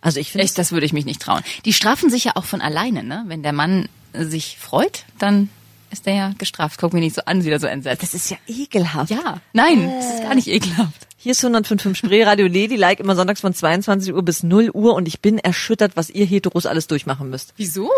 Also 0.00 0.18
ich 0.18 0.32
finde 0.32 0.44
Echt, 0.44 0.56
das 0.56 0.72
würde 0.72 0.86
ich 0.86 0.94
mich 0.94 1.04
nicht 1.04 1.20
trauen. 1.20 1.42
Die 1.66 1.74
strafen 1.74 2.08
sich 2.08 2.24
ja 2.24 2.32
auch 2.36 2.44
von 2.46 2.62
alleine, 2.62 3.02
ne? 3.02 3.24
Wenn 3.26 3.42
der 3.42 3.52
Mann 3.52 3.88
äh, 4.14 4.24
sich 4.24 4.56
freut, 4.58 5.04
dann 5.18 5.50
ist 5.90 6.06
der 6.06 6.14
ja 6.14 6.32
gestraft. 6.38 6.80
Guck 6.80 6.94
mich 6.94 7.02
nicht 7.02 7.16
so 7.16 7.22
an, 7.26 7.44
wieder 7.44 7.60
so 7.60 7.66
entsetzt. 7.66 8.02
das 8.02 8.14
ist 8.14 8.30
ja 8.30 8.38
ekelhaft. 8.46 9.10
ja, 9.10 9.40
nein, 9.52 9.92
das 9.94 10.14
ist 10.14 10.22
gar 10.22 10.34
nicht 10.34 10.48
ekelhaft. 10.48 11.06
Hier 11.26 11.32
ist 11.32 11.44
105.5 11.44 11.96
Spree 11.96 12.22
Radio 12.22 12.46
Ladylike 12.46 13.02
immer 13.02 13.16
sonntags 13.16 13.40
von 13.40 13.52
22 13.52 14.14
Uhr 14.14 14.22
bis 14.22 14.44
0 14.44 14.70
Uhr 14.72 14.94
und 14.94 15.08
ich 15.08 15.18
bin 15.18 15.38
erschüttert, 15.38 15.96
was 15.96 16.08
ihr 16.08 16.24
Heteros 16.24 16.66
alles 16.66 16.86
durchmachen 16.86 17.30
müsst. 17.30 17.52
Wieso? 17.56 17.90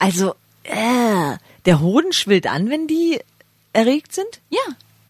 Also, 0.00 0.34
äh, 0.64 1.36
der 1.64 1.80
Hoden 1.80 2.12
schwillt 2.12 2.48
an, 2.48 2.70
wenn 2.70 2.88
die 2.88 3.20
erregt 3.72 4.12
sind? 4.12 4.40
Ja. 4.50 4.58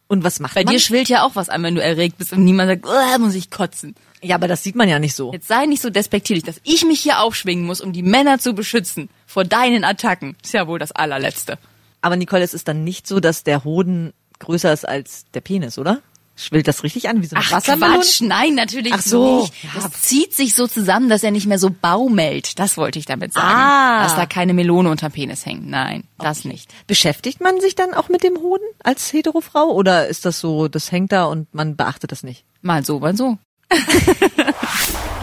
Und 0.07 0.23
was 0.23 0.38
macht 0.38 0.55
Bei 0.55 0.64
man? 0.64 0.75
dir 0.75 0.81
schwillt 0.81 1.09
ja 1.09 1.25
auch 1.25 1.35
was 1.35 1.49
an, 1.49 1.62
wenn 1.62 1.75
du 1.75 1.83
erregt 1.83 2.19
bist 2.19 2.35
und 2.35 2.45
niemand 2.45 2.69
sagt, 2.69 2.85
"Uah, 2.85 3.17
muss 3.17 3.35
ich 3.35 3.50
kotzen. 3.50 3.95
ja, 4.21 4.35
aber 4.35 4.49
das 4.49 4.62
sieht 4.62 4.76
man 4.76 4.91
ja 4.91 4.99
nicht 4.99 5.17
so. 5.17 5.33
Jetzt 5.33 5.49
sei 5.49 5.64
nicht 5.64 5.81
so 5.81 5.88
despektierlich, 5.88 6.45
dass 6.45 6.61
ich 6.64 6.85
mich 6.85 7.00
hier 7.00 7.21
aufschwingen 7.21 7.64
muss, 7.64 7.81
um 7.81 7.95
die 7.95 8.02
Männer 8.02 8.38
zu 8.38 8.52
beschützen 8.52 9.09
vor 9.26 9.45
deinen 9.47 9.85
Attacken. 9.85 10.37
Ist 10.45 10.52
ja 10.52 10.67
wohl 10.67 10.79
das 10.79 10.93
allerletzte. 10.93 11.59
Aber 12.02 12.17
Nicole, 12.17 12.43
es 12.43 12.52
ist 12.52 12.69
dann 12.69 12.85
nicht 12.85 13.07
so, 13.07 13.19
dass 13.19 13.45
der 13.45 13.64
Hoden 13.64 14.12
größer 14.41 14.71
ist 14.75 14.87
als 14.87 15.25
der 15.33 15.41
Penis, 15.41 15.79
oder? 15.79 16.02
Schwillt 16.35 16.67
das 16.67 16.83
richtig 16.83 17.09
an, 17.09 17.21
wie 17.23 17.27
so 17.27 17.37
eine 17.37 17.45
Ach? 17.51 17.62
Quatsch, 17.62 18.21
nein, 18.23 18.55
natürlich 18.55 18.95
Ach 18.95 19.03
so, 19.03 19.43
nicht. 19.43 19.55
ja. 19.62 19.71
Das 19.75 20.03
zieht 20.03 20.35
sich 20.35 20.55
so 20.55 20.67
zusammen, 20.67 21.09
dass 21.09 21.23
er 21.23 21.31
nicht 21.31 21.47
mehr 21.47 21.59
so 21.59 21.71
baumelt. 21.71 22.59
Das 22.59 22.77
wollte 22.77 22.99
ich 22.99 23.05
damit 23.05 23.35
sagen. 23.35 23.55
Ah. 23.55 24.03
Dass 24.05 24.17
da 24.17 24.25
keine 24.27 24.55
Melone 24.55 24.91
unterm 24.91 25.12
Penis 25.12 25.45
hängt. 25.45 25.69
Nein, 25.69 26.05
das 26.19 26.45
nicht. 26.45 26.73
Beschäftigt 26.87 27.41
man 27.41 27.61
sich 27.61 27.75
dann 27.75 27.93
auch 27.93 28.09
mit 28.09 28.23
dem 28.25 28.39
Hoden 28.39 28.65
als 28.83 29.12
Heterofrau 29.12 29.71
oder 29.73 30.09
ist 30.09 30.25
das 30.25 30.41
so, 30.41 30.69
das 30.69 30.91
hängt 30.91 31.12
da 31.12 31.25
und 31.27 31.55
man 31.55 31.77
beachtet 31.77 32.12
das 32.12 32.23
nicht? 32.23 32.45
Mal 32.62 32.85
so, 32.85 33.01
mal 33.01 33.17
so. 33.17 33.39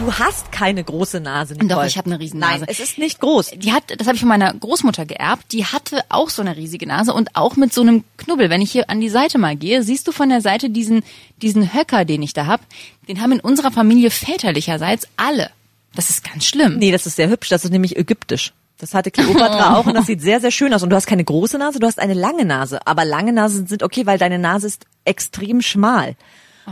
Du 0.00 0.10
hast 0.14 0.50
keine 0.50 0.82
große 0.82 1.20
Nase, 1.20 1.52
Nicole. 1.52 1.68
Doch, 1.68 1.84
ich 1.84 1.98
habe 1.98 2.10
eine 2.10 2.18
Riesennase. 2.18 2.60
Nein, 2.60 2.68
es 2.68 2.80
ist 2.80 2.96
nicht 2.96 3.20
groß. 3.20 3.50
Die 3.56 3.72
hat, 3.72 3.84
das 3.98 4.06
habe 4.06 4.14
ich 4.14 4.20
von 4.20 4.30
meiner 4.30 4.52
Großmutter 4.54 5.04
geerbt. 5.04 5.52
Die 5.52 5.66
hatte 5.66 6.02
auch 6.08 6.30
so 6.30 6.40
eine 6.40 6.56
riesige 6.56 6.86
Nase 6.86 7.12
und 7.12 7.36
auch 7.36 7.56
mit 7.56 7.74
so 7.74 7.82
einem 7.82 8.04
Knubbel. 8.16 8.48
Wenn 8.48 8.62
ich 8.62 8.72
hier 8.72 8.88
an 8.88 9.00
die 9.02 9.10
Seite 9.10 9.36
mal 9.36 9.56
gehe, 9.56 9.82
siehst 9.82 10.08
du 10.08 10.12
von 10.12 10.30
der 10.30 10.40
Seite 10.40 10.70
diesen 10.70 11.02
diesen 11.42 11.74
Höcker, 11.74 12.06
den 12.06 12.22
ich 12.22 12.32
da 12.32 12.46
hab. 12.46 12.62
Den 13.08 13.20
haben 13.20 13.32
in 13.32 13.40
unserer 13.40 13.70
Familie 13.70 14.10
väterlicherseits 14.10 15.06
alle. 15.18 15.50
Das 15.94 16.08
ist 16.08 16.24
ganz 16.24 16.46
schlimm. 16.46 16.78
Nee, 16.78 16.92
das 16.92 17.04
ist 17.04 17.16
sehr 17.16 17.28
hübsch, 17.28 17.50
das 17.50 17.64
ist 17.64 17.70
nämlich 17.70 17.98
ägyptisch. 17.98 18.54
Das 18.78 18.94
hatte 18.94 19.10
Kleopatra 19.10 19.76
auch 19.78 19.84
und 19.84 19.92
das 19.94 20.06
sieht 20.06 20.22
sehr, 20.22 20.40
sehr 20.40 20.50
schön 20.50 20.72
aus. 20.72 20.82
Und 20.82 20.88
du 20.88 20.96
hast 20.96 21.06
keine 21.06 21.24
große 21.24 21.58
Nase, 21.58 21.78
du 21.78 21.86
hast 21.86 21.98
eine 21.98 22.14
lange 22.14 22.46
Nase. 22.46 22.86
Aber 22.86 23.04
lange 23.04 23.34
Nasen 23.34 23.66
sind 23.66 23.82
okay, 23.82 24.06
weil 24.06 24.16
deine 24.16 24.38
Nase 24.38 24.66
ist 24.66 24.86
extrem 25.04 25.60
schmal. 25.60 26.16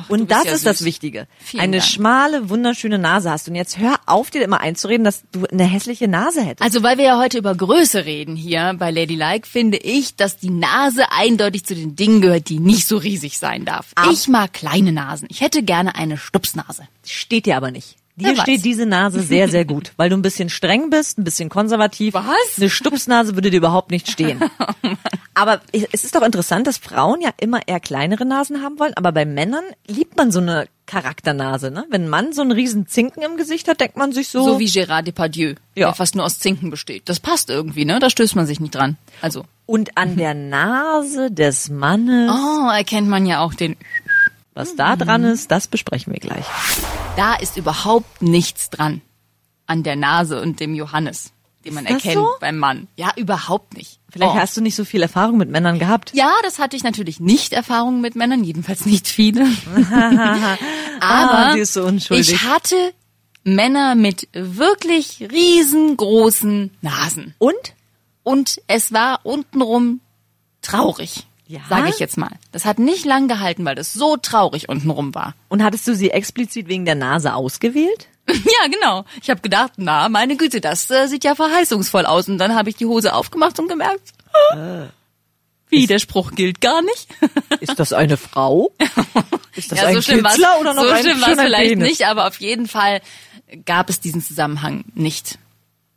Du 0.06 0.14
und 0.14 0.30
das 0.30 0.44
ja 0.44 0.52
ist 0.52 0.64
das 0.66 0.78
süß. 0.78 0.86
Wichtige. 0.86 1.26
Vielen 1.38 1.62
eine 1.62 1.78
Dank. 1.78 1.90
schmale, 1.90 2.48
wunderschöne 2.50 2.98
Nase 2.98 3.30
hast. 3.30 3.48
Und 3.48 3.54
jetzt 3.54 3.78
hör 3.78 3.96
auf, 4.06 4.30
dir 4.30 4.42
immer 4.42 4.60
einzureden, 4.60 5.04
dass 5.04 5.22
du 5.32 5.46
eine 5.46 5.64
hässliche 5.64 6.06
Nase 6.08 6.42
hättest. 6.42 6.62
Also 6.62 6.82
weil 6.82 6.98
wir 6.98 7.04
ja 7.04 7.18
heute 7.18 7.38
über 7.38 7.54
Größe 7.54 8.04
reden 8.04 8.36
hier 8.36 8.74
bei 8.78 8.90
Ladylike, 8.90 9.46
finde 9.48 9.78
ich, 9.78 10.16
dass 10.16 10.36
die 10.38 10.50
Nase 10.50 11.10
eindeutig 11.10 11.64
zu 11.64 11.74
den 11.74 11.96
Dingen 11.96 12.20
gehört, 12.20 12.48
die 12.48 12.58
nicht 12.60 12.86
so 12.86 12.96
riesig 12.98 13.38
sein 13.38 13.64
darf. 13.64 13.86
Ab- 13.94 14.08
Ich 14.12 14.28
mag 14.28 14.52
kleine 14.52 14.92
Nasen. 14.92 15.28
Ich 15.30 15.40
hätte 15.40 15.62
gerne 15.62 15.94
eine 15.94 16.16
Stupsnase. 16.18 16.82
Steht 17.04 17.46
dir 17.46 17.56
aber 17.56 17.70
nicht. 17.70 17.96
Dir 18.18 18.28
Wer 18.28 18.36
weiß. 18.36 18.42
steht 18.42 18.64
diese 18.64 18.84
Nase 18.84 19.20
sehr, 19.22 19.48
sehr 19.48 19.64
gut, 19.64 19.92
weil 19.96 20.10
du 20.10 20.16
ein 20.16 20.22
bisschen 20.22 20.50
streng 20.50 20.90
bist, 20.90 21.18
ein 21.18 21.24
bisschen 21.24 21.48
konservativ. 21.48 22.14
Was? 22.14 22.26
Eine 22.56 22.68
Stupsnase 22.68 23.34
würde 23.36 23.50
dir 23.50 23.58
überhaupt 23.58 23.90
nicht 23.90 24.10
stehen. 24.10 24.40
aber 25.34 25.60
es 25.72 26.04
ist 26.04 26.14
doch 26.14 26.22
interessant, 26.22 26.66
dass 26.66 26.78
Frauen 26.78 27.20
ja 27.20 27.30
immer 27.40 27.60
eher 27.66 27.80
kleinere 27.80 28.24
Nasen 28.26 28.62
haben 28.62 28.78
wollen, 28.78 28.94
aber 28.96 29.12
bei 29.12 29.24
Männern 29.24 29.64
liebt 29.86 30.16
man 30.16 30.32
so 30.32 30.40
eine 30.40 30.66
Charakternase, 30.86 31.70
ne? 31.70 31.84
Wenn 31.90 32.04
ein 32.04 32.08
Mann 32.08 32.32
so 32.32 32.40
einen 32.40 32.50
riesen 32.50 32.86
Zinken 32.86 33.22
im 33.22 33.36
Gesicht 33.36 33.68
hat, 33.68 33.80
denkt 33.80 33.96
man 33.98 34.12
sich 34.12 34.28
so, 34.28 34.42
So 34.42 34.58
wie 34.58 34.66
Gérard 34.66 35.02
Depardieu, 35.02 35.54
Ja. 35.76 35.88
der 35.88 35.94
fast 35.94 36.14
nur 36.16 36.24
aus 36.24 36.38
Zinken 36.38 36.70
besteht. 36.70 37.08
Das 37.10 37.20
passt 37.20 37.50
irgendwie, 37.50 37.84
ne? 37.84 37.98
Da 38.00 38.08
stößt 38.10 38.34
man 38.36 38.46
sich 38.46 38.58
nicht 38.58 38.74
dran. 38.74 38.96
Also, 39.20 39.44
und 39.66 39.98
an 39.98 40.16
der 40.16 40.32
Nase 40.34 41.30
des 41.30 41.68
Mannes, 41.68 42.32
oh, 42.32 42.70
erkennt 42.70 43.06
man 43.08 43.26
ja 43.26 43.40
auch 43.40 43.52
den. 43.54 43.76
Was 44.58 44.74
da 44.76 44.96
dran 44.96 45.22
ist, 45.24 45.50
das 45.50 45.68
besprechen 45.68 46.12
wir 46.12 46.20
gleich. 46.20 46.44
Da 47.16 47.34
ist 47.36 47.56
überhaupt 47.56 48.20
nichts 48.22 48.70
dran 48.70 49.00
an 49.66 49.82
der 49.84 49.96
Nase 49.96 50.40
und 50.42 50.58
dem 50.60 50.74
Johannes, 50.74 51.30
den 51.64 51.74
man 51.74 51.86
erkennt 51.86 52.14
so? 52.14 52.28
beim 52.40 52.58
Mann. 52.58 52.88
Ja, 52.96 53.12
überhaupt 53.16 53.76
nicht. 53.76 54.00
Vielleicht 54.10 54.32
Oh. 54.32 54.38
hast 54.38 54.56
du 54.56 54.60
nicht 54.60 54.74
so 54.74 54.84
viel 54.84 55.02
Erfahrung 55.02 55.36
mit 55.38 55.48
Männern 55.50 55.78
gehabt. 55.78 56.12
Ja, 56.14 56.32
das 56.42 56.58
hatte 56.58 56.76
ich 56.76 56.82
natürlich 56.82 57.20
nicht 57.20 57.52
Erfahrungen 57.52 58.00
mit 58.00 58.16
Männern, 58.16 58.42
jedenfalls 58.42 58.84
nicht 58.86 59.06
viele. 59.06 59.46
Ah, 61.00 61.50
Aber 61.52 61.56
ist 61.58 61.74
so 61.74 61.88
ich 62.10 62.42
hatte 62.42 62.74
Männer 63.44 63.94
mit 63.94 64.26
wirklich 64.32 65.20
riesengroßen 65.30 66.72
Nasen. 66.82 67.34
Und? 67.38 67.54
Und 68.24 68.60
es 68.66 68.92
war 68.92 69.20
untenrum 69.24 70.00
traurig. 70.60 71.26
Ja? 71.48 71.60
Sage 71.68 71.88
ich 71.88 71.98
jetzt 71.98 72.18
mal. 72.18 72.30
Das 72.52 72.66
hat 72.66 72.78
nicht 72.78 73.06
lang 73.06 73.26
gehalten, 73.26 73.64
weil 73.64 73.74
das 73.74 73.94
so 73.94 74.18
traurig 74.18 74.68
untenrum 74.68 75.14
war. 75.14 75.34
Und 75.48 75.64
hattest 75.64 75.88
du 75.88 75.94
sie 75.94 76.10
explizit 76.10 76.68
wegen 76.68 76.84
der 76.84 76.94
Nase 76.94 77.34
ausgewählt? 77.34 78.08
Ja, 78.28 78.68
genau. 78.70 79.06
Ich 79.22 79.30
habe 79.30 79.40
gedacht, 79.40 79.72
na, 79.76 80.10
meine 80.10 80.36
Güte, 80.36 80.60
das 80.60 80.90
äh, 80.90 81.06
sieht 81.06 81.24
ja 81.24 81.34
verheißungsvoll 81.34 82.04
aus. 82.04 82.28
Und 82.28 82.36
dann 82.36 82.54
habe 82.54 82.68
ich 82.68 82.76
die 82.76 82.84
Hose 82.84 83.14
aufgemacht 83.14 83.58
und 83.58 83.68
gemerkt, 83.68 84.12
wie, 85.70 85.86
der 85.86 85.98
Spruch 85.98 86.32
gilt 86.32 86.60
gar 86.60 86.82
nicht. 86.82 87.08
Ist 87.60 87.78
das 87.78 87.94
eine 87.94 88.18
Frau? 88.18 88.72
Ist 89.54 89.72
das 89.72 89.80
ja, 89.80 89.86
ein 89.86 89.94
so 89.94 90.02
schlimm 90.02 90.24
Kitzler 90.24 90.60
oder 90.60 90.74
noch 90.74 90.82
so 90.82 90.90
ein 90.90 91.00
schlimm 91.02 91.18
schöner 91.18 91.42
vielleicht 91.42 91.70
Penis? 91.70 91.88
nicht, 91.88 92.06
aber 92.06 92.26
auf 92.26 92.38
jeden 92.40 92.68
Fall 92.68 93.00
gab 93.64 93.88
es 93.88 94.00
diesen 94.00 94.22
Zusammenhang 94.22 94.84
nicht. 94.94 95.38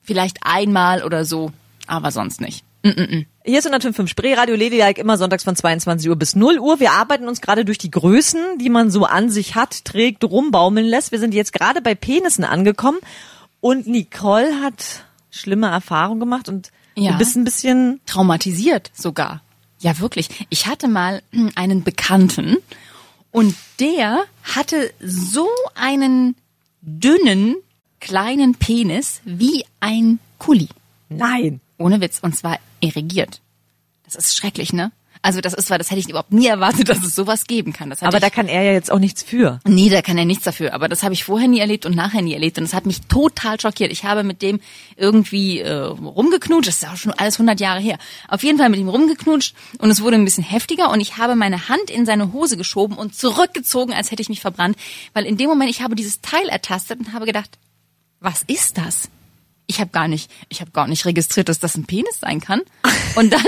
Vielleicht 0.01 0.38
einmal 0.41 1.03
oder 1.03 1.25
so, 1.25 1.51
aber 1.88 2.12
sonst 2.12 2.41
nicht. 2.41 2.63
Hier 2.84 3.60
ist 3.60 3.68
105.5 3.68 4.08
Spree, 4.08 4.34
Radio 4.34 4.56
Ladylike, 4.56 5.00
immer 5.00 5.18
sonntags 5.18 5.44
von 5.44 5.56
22 5.56 6.10
Uhr 6.10 6.16
bis 6.16 6.36
0 6.36 6.58
Uhr. 6.60 6.80
Wir 6.80 6.94
arbeiten 6.94 7.28
uns 7.28 7.42
gerade 7.42 7.64
durch 7.66 7.78
die 7.78 7.92
Größen, 7.92 8.58
die 8.60 8.70
man 8.70 8.90
so 8.90 9.06
an 9.06 9.30
sich 9.30 9.56
hat, 9.56 9.86
trägt, 9.86 10.24
rumbaumeln 10.24 10.86
lässt. 10.88 11.12
Wir 11.12 11.20
sind 11.20 11.34
jetzt 11.34 11.54
gerade 11.54 11.82
bei 11.82 11.94
Penissen 11.96 12.44
angekommen 12.44 13.00
und 13.60 13.86
Nicole 13.88 14.62
hat 14.62 15.06
schlimme 15.30 15.68
Erfahrungen 15.68 16.20
gemacht 16.20 16.50
und 16.50 16.72
Ja. 16.96 17.12
du 17.14 17.18
bist 17.20 17.36
ein 17.36 17.44
bisschen, 17.44 18.02
Traumatisiert 18.06 18.90
sogar. 18.94 19.42
Ja, 19.80 20.00
wirklich. 20.00 20.30
Ich 20.50 20.68
hatte 20.68 20.88
mal 20.88 21.22
einen 21.56 21.84
Bekannten 21.84 22.58
und 23.32 23.56
der 23.80 24.24
hatte 24.44 24.92
so 25.00 25.48
einen 25.76 26.36
dünnen, 26.82 27.56
kleinen 28.00 28.56
Penis 28.56 29.22
wie 29.24 29.66
ein 29.80 30.20
Kuli. 30.40 30.68
nein. 31.10 31.60
Ohne 31.82 32.02
Witz. 32.02 32.20
Und 32.22 32.36
zwar 32.36 32.60
irrigiert. 32.80 33.42
Das 34.04 34.16
ist 34.16 34.36
schrecklich, 34.36 34.74
ne? 34.74 34.92
Also 35.24 35.40
das 35.40 35.54
ist 35.54 35.68
zwar, 35.68 35.78
das 35.78 35.92
hätte 35.92 36.00
ich 36.00 36.10
überhaupt 36.10 36.34
nie 36.34 36.48
erwartet, 36.48 36.90
dass 36.90 37.04
es 37.04 37.14
sowas 37.14 37.46
geben 37.46 37.74
kann. 37.74 37.94
Aber 38.02 38.20
da 38.20 38.30
kann 38.30 38.48
er 38.48 38.64
ja 38.64 38.72
jetzt 38.72 38.92
auch 38.92 39.00
nichts 39.00 39.22
für. 39.22 39.60
Nee, 39.66 39.90
da 39.90 40.02
kann 40.02 40.18
er 40.18 40.26
nichts 40.26 40.44
dafür. 40.44 40.74
Aber 40.74 40.90
das 40.90 41.04
habe 41.04 41.14
ich 41.14 41.24
vorher 41.24 41.48
nie 41.48 41.60
erlebt 41.60 41.86
und 41.86 41.96
nachher 41.96 42.22
nie 42.22 42.34
erlebt. 42.34 42.58
Und 42.58 42.64
das 42.64 42.74
hat 42.74 42.86
mich 42.86 43.02
total 43.02 43.60
schockiert. 43.60 43.92
Ich 43.92 44.04
habe 44.04 44.24
mit 44.24 44.42
dem 44.42 44.60
irgendwie 44.96 45.60
äh, 45.60 45.72
rumgeknutscht. 45.72 46.68
Das 46.68 46.78
ist 46.78 46.90
auch 46.90 46.98
schon 46.98 47.14
alles 47.14 47.36
100 47.36 47.60
Jahre 47.60 47.80
her. 47.80 47.98
Auf 48.28 48.44
jeden 48.44 48.58
Fall 48.58 48.70
mit 48.70 48.80
ihm 48.80 48.90
rumgeknutscht 48.90 49.56
und 49.78 49.92
es 49.92 50.02
wurde 50.02 50.16
ein 50.16 50.26
bisschen 50.26 50.44
heftiger. 50.44 50.90
Und 50.90 51.02
ich 51.02 51.18
habe 51.18 51.36
meine 51.36 51.70
Hand 51.70 51.92
in 51.92 52.06
seine 52.06 52.34
Hose 52.34 52.58
geschoben 52.58 52.98
und 52.98 53.16
zurückgezogen, 53.16 53.94
als 53.94 54.10
hätte 54.10 54.22
ich 54.22 54.30
mich 54.30 54.42
verbrannt. 54.42 54.76
Weil 55.14 55.26
in 55.26 55.38
dem 55.38 55.50
Moment, 55.50 55.70
ich 55.70 55.82
habe 55.82 55.96
dieses 55.96 56.22
Teil 56.22 56.50
ertastet 56.50 57.00
und 57.00 57.14
habe 57.14 57.26
gedacht, 57.26 57.60
was 58.20 58.44
ist 58.44 58.78
das? 58.78 59.10
Ich 59.68 59.80
habe 59.80 59.91
gar 59.91 60.08
nicht, 60.08 60.30
ich 60.50 60.60
habe 60.62 60.72
gar 60.72 60.88
nicht 60.88 61.06
registriert, 61.06 61.48
dass 61.48 61.60
das 61.60 61.75
ein 61.75 61.86
Penis 61.86 62.20
sein 62.20 62.41
kann. 62.41 62.62
Und 63.15 63.32
dann 63.32 63.44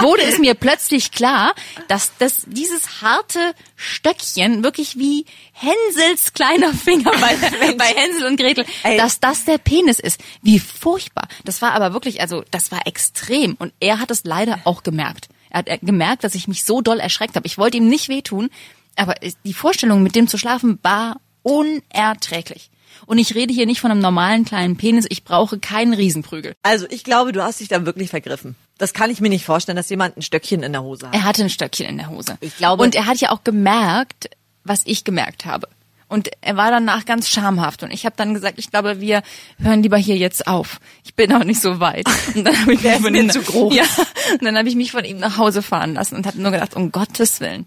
wurde 0.00 0.22
es 0.22 0.38
mir 0.38 0.54
plötzlich 0.54 1.12
klar, 1.12 1.54
dass 1.88 2.12
das 2.18 2.42
dieses 2.46 3.02
harte 3.02 3.54
Stöckchen 3.76 4.64
wirklich 4.64 4.98
wie 4.98 5.26
Hänsels 5.52 6.32
kleiner 6.32 6.72
Finger 6.74 7.10
bei, 7.12 7.36
bei 7.78 7.86
Hänsel 7.86 8.26
und 8.26 8.38
Gretel, 8.38 8.64
Ey. 8.82 8.96
dass 8.96 9.20
das 9.20 9.44
der 9.44 9.58
Penis 9.58 9.98
ist. 9.98 10.20
Wie 10.42 10.58
furchtbar. 10.58 11.28
Das 11.44 11.62
war 11.62 11.72
aber 11.72 11.92
wirklich, 11.92 12.20
also 12.20 12.44
das 12.50 12.72
war 12.72 12.86
extrem. 12.86 13.54
Und 13.54 13.72
er 13.80 13.98
hat 13.98 14.10
es 14.10 14.24
leider 14.24 14.60
auch 14.64 14.82
gemerkt. 14.82 15.28
Er 15.50 15.58
hat 15.58 15.68
äh, 15.68 15.78
gemerkt, 15.82 16.24
dass 16.24 16.34
ich 16.34 16.48
mich 16.48 16.64
so 16.64 16.80
doll 16.80 16.98
erschreckt 16.98 17.36
habe. 17.36 17.46
Ich 17.46 17.58
wollte 17.58 17.76
ihm 17.76 17.88
nicht 17.88 18.08
wehtun, 18.08 18.50
aber 18.96 19.14
die 19.44 19.54
Vorstellung, 19.54 20.02
mit 20.02 20.16
dem 20.16 20.28
zu 20.28 20.38
schlafen, 20.38 20.78
war 20.82 21.20
unerträglich. 21.42 22.70
Und 23.06 23.18
ich 23.18 23.34
rede 23.34 23.52
hier 23.52 23.66
nicht 23.66 23.80
von 23.80 23.90
einem 23.90 24.00
normalen 24.00 24.44
kleinen 24.44 24.76
Penis. 24.76 25.06
Ich 25.08 25.24
brauche 25.24 25.58
keinen 25.58 25.92
Riesenprügel. 25.94 26.54
Also 26.62 26.86
ich 26.90 27.04
glaube, 27.04 27.32
du 27.32 27.42
hast 27.42 27.60
dich 27.60 27.68
da 27.68 27.84
wirklich 27.86 28.10
vergriffen. 28.10 28.54
Das 28.78 28.92
kann 28.94 29.10
ich 29.10 29.20
mir 29.20 29.28
nicht 29.28 29.44
vorstellen, 29.44 29.76
dass 29.76 29.88
jemand 29.90 30.16
ein 30.16 30.22
Stöckchen 30.22 30.62
in 30.62 30.72
der 30.72 30.82
Hose 30.82 31.06
hat. 31.08 31.14
Er 31.14 31.24
hatte 31.24 31.42
ein 31.42 31.50
Stöckchen 31.50 31.86
in 31.86 31.98
der 31.98 32.08
Hose. 32.10 32.36
Ich 32.40 32.56
glaube- 32.56 32.82
Und 32.82 32.94
er 32.94 33.06
hat 33.06 33.18
ja 33.18 33.30
auch 33.30 33.44
gemerkt, 33.44 34.30
was 34.64 34.82
ich 34.84 35.04
gemerkt 35.04 35.44
habe. 35.46 35.68
Und 36.08 36.28
er 36.42 36.56
war 36.58 36.70
danach 36.70 37.06
ganz 37.06 37.28
schamhaft. 37.30 37.82
Und 37.82 37.90
ich 37.90 38.04
habe 38.04 38.14
dann 38.18 38.34
gesagt, 38.34 38.58
ich 38.58 38.70
glaube, 38.70 39.00
wir 39.00 39.22
hören 39.58 39.82
lieber 39.82 39.96
hier 39.96 40.16
jetzt 40.18 40.46
auf. 40.46 40.78
Ich 41.04 41.14
bin 41.14 41.32
auch 41.32 41.44
nicht 41.44 41.60
so 41.62 41.80
weit. 41.80 42.06
Und 42.34 42.44
dann 42.44 42.60
habe 42.60 42.74
ich 42.74 42.82
mich 42.82 42.92
von 43.00 43.14
ihm 43.14 43.30
zu 43.30 43.40
groß. 43.40 43.74
Ja. 43.74 43.84
Und 44.32 44.44
dann 44.44 44.58
habe 44.58 44.68
ich 44.68 44.74
mich 44.74 44.92
von 44.92 45.04
ihm 45.06 45.16
nach 45.18 45.38
Hause 45.38 45.62
fahren 45.62 45.94
lassen 45.94 46.16
und 46.16 46.26
habe 46.26 46.40
nur 46.40 46.50
gedacht, 46.50 46.74
um 46.76 46.92
Gottes 46.92 47.40
Willen. 47.40 47.66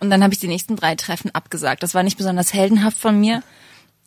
Und 0.00 0.10
dann 0.10 0.22
habe 0.22 0.34
ich 0.34 0.40
die 0.40 0.48
nächsten 0.48 0.76
drei 0.76 0.96
Treffen 0.96 1.34
abgesagt. 1.34 1.82
Das 1.82 1.94
war 1.94 2.02
nicht 2.02 2.18
besonders 2.18 2.52
heldenhaft 2.52 2.98
von 2.98 3.18
mir, 3.18 3.42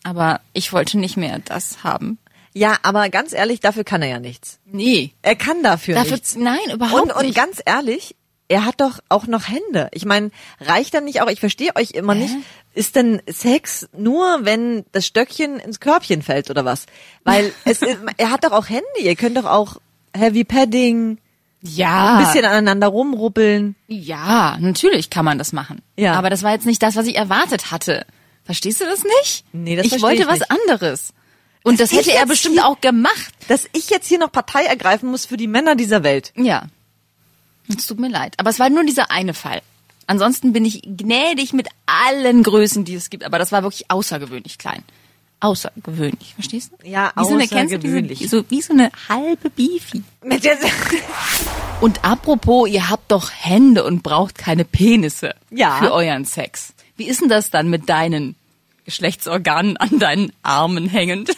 aber 0.06 0.40
ich 0.54 0.72
wollte 0.72 0.98
nicht 1.00 1.18
mehr 1.18 1.40
das 1.44 1.84
haben. 1.84 2.20
Ja, 2.54 2.78
aber 2.84 3.10
ganz 3.10 3.34
ehrlich, 3.34 3.60
dafür 3.60 3.84
kann 3.84 4.02
er 4.02 4.08
ja 4.08 4.20
nichts. 4.20 4.60
Nee. 4.66 5.12
Er 5.24 5.36
kann 5.36 5.62
dafür, 5.64 5.96
Dafür, 5.96 6.14
nichts. 6.14 6.36
nein, 6.38 6.60
überhaupt 6.72 7.02
Und, 7.04 7.12
und 7.12 7.26
nicht. 7.26 7.36
ganz 7.36 7.62
ehrlich, 7.66 8.16
er 8.48 8.64
hat 8.66 8.80
doch 8.80 9.00
auch 9.10 9.26
noch 9.28 9.50
Hände. 9.50 9.90
Ich 9.92 10.06
meine, 10.06 10.30
reicht 10.62 10.94
dann 10.94 11.04
nicht 11.06 11.22
auch, 11.22 11.30
ich 11.30 11.40
verstehe 11.40 11.76
euch 11.76 11.92
immer 11.92 12.14
nicht, 12.16 12.34
ist 12.74 12.96
denn 12.96 13.22
Sex 13.28 13.90
nur, 13.98 14.46
wenn 14.46 14.86
das 14.92 15.06
Stöckchen 15.08 15.60
ins 15.60 15.80
Körbchen 15.80 16.22
fällt 16.22 16.50
oder 16.50 16.64
was? 16.64 16.86
Weil 17.24 17.52
es, 17.66 17.82
er 17.82 18.32
hat 18.32 18.44
doch 18.46 18.52
auch 18.52 18.70
Hände, 18.70 18.86
ihr 19.02 19.16
könnt 19.16 19.36
doch 19.36 19.46
auch 19.46 19.78
Heavy 20.16 20.44
Padding, 20.44 21.18
ja. 21.62 22.18
ein 22.20 22.26
bisschen 22.26 22.46
aneinander 22.46 22.88
rumruppeln. 22.88 23.76
Ja, 23.88 24.56
natürlich 24.60 25.10
kann 25.10 25.26
man 25.26 25.40
das 25.40 25.52
machen. 25.52 25.82
Ja. 25.98 26.14
Aber 26.14 26.30
das 26.30 26.44
war 26.44 26.52
jetzt 26.52 26.68
nicht 26.68 26.84
das, 26.84 26.96
was 26.96 27.08
ich 27.08 27.16
erwartet 27.18 27.72
hatte. 27.72 28.06
Verstehst 28.46 28.80
du 28.82 28.86
das 28.86 29.04
nicht? 29.04 29.44
Nee, 29.52 29.76
das 29.76 29.88
Ich 29.88 30.02
wollte 30.02 30.22
ich 30.22 30.28
was 30.28 30.40
nicht. 30.40 30.52
anderes. 30.52 31.14
Und 31.64 31.80
Dass 31.80 31.90
das 31.90 32.00
hätte 32.00 32.14
er 32.14 32.26
bestimmt 32.28 32.56
hier- 32.56 32.68
auch 32.68 32.80
gemacht. 32.80 33.34
Dass 33.48 33.68
ich 33.74 33.90
jetzt 33.90 34.08
hier 34.08 34.20
noch 34.20 34.32
Partei 34.32 34.64
ergreifen 34.66 35.10
muss 35.10 35.26
für 35.26 35.36
die 35.38 35.48
Männer 35.48 35.76
dieser 35.76 36.04
Welt. 36.04 36.32
Ja. 36.36 36.68
Es 37.68 37.88
tut 37.88 38.00
mir 38.00 38.10
leid. 38.10 38.36
Aber 38.38 38.52
es 38.52 38.60
war 38.60 38.70
nur 38.70 38.84
dieser 38.86 39.10
eine 39.10 39.34
Fall. 39.34 39.62
Ansonsten 40.06 40.54
bin 40.54 40.64
ich 40.66 40.82
gnädig 40.84 41.54
mit 41.54 41.68
allen 41.88 42.44
Größen, 42.44 42.86
die 42.86 42.94
es 42.94 43.10
gibt. 43.10 43.24
Aber 43.24 43.40
das 43.40 43.52
war 43.52 43.64
wirklich 43.64 43.90
außergewöhnlich 43.90 44.60
klein. 44.60 44.84
Außergewöhnlich, 45.40 46.36
verstehst 46.36 46.72
du? 46.72 46.88
Ja, 46.88 47.12
wie 47.16 47.24
so 47.26 47.34
eine, 47.34 47.48
kennst 47.48 47.74
du 47.74 47.80
diese, 47.80 47.96
außergewöhnlich. 47.98 48.30
so, 48.30 48.46
wie 48.50 48.62
so 48.62 48.74
eine 48.74 48.92
halbe 49.10 49.50
der 50.40 50.58
Und 51.82 52.06
apropos, 52.06 52.70
ihr 52.70 52.90
habt 52.90 53.12
doch 53.12 53.32
Hände 53.32 53.84
und 53.84 54.02
braucht 54.04 54.38
keine 54.38 54.64
Penisse 54.66 55.34
Ja. 55.50 55.78
für 55.80 55.92
euren 55.92 56.26
Sex. 56.26 56.74
Wie 56.98 57.08
ist 57.08 57.22
denn 57.22 57.30
das 57.30 57.50
dann 57.50 57.70
mit 57.70 57.90
deinen 57.90 58.36
Geschlechtsorganen 58.86 59.76
an 59.78 60.00
deinen 60.00 60.32
Armen 60.44 60.88
hängend? 60.88 61.32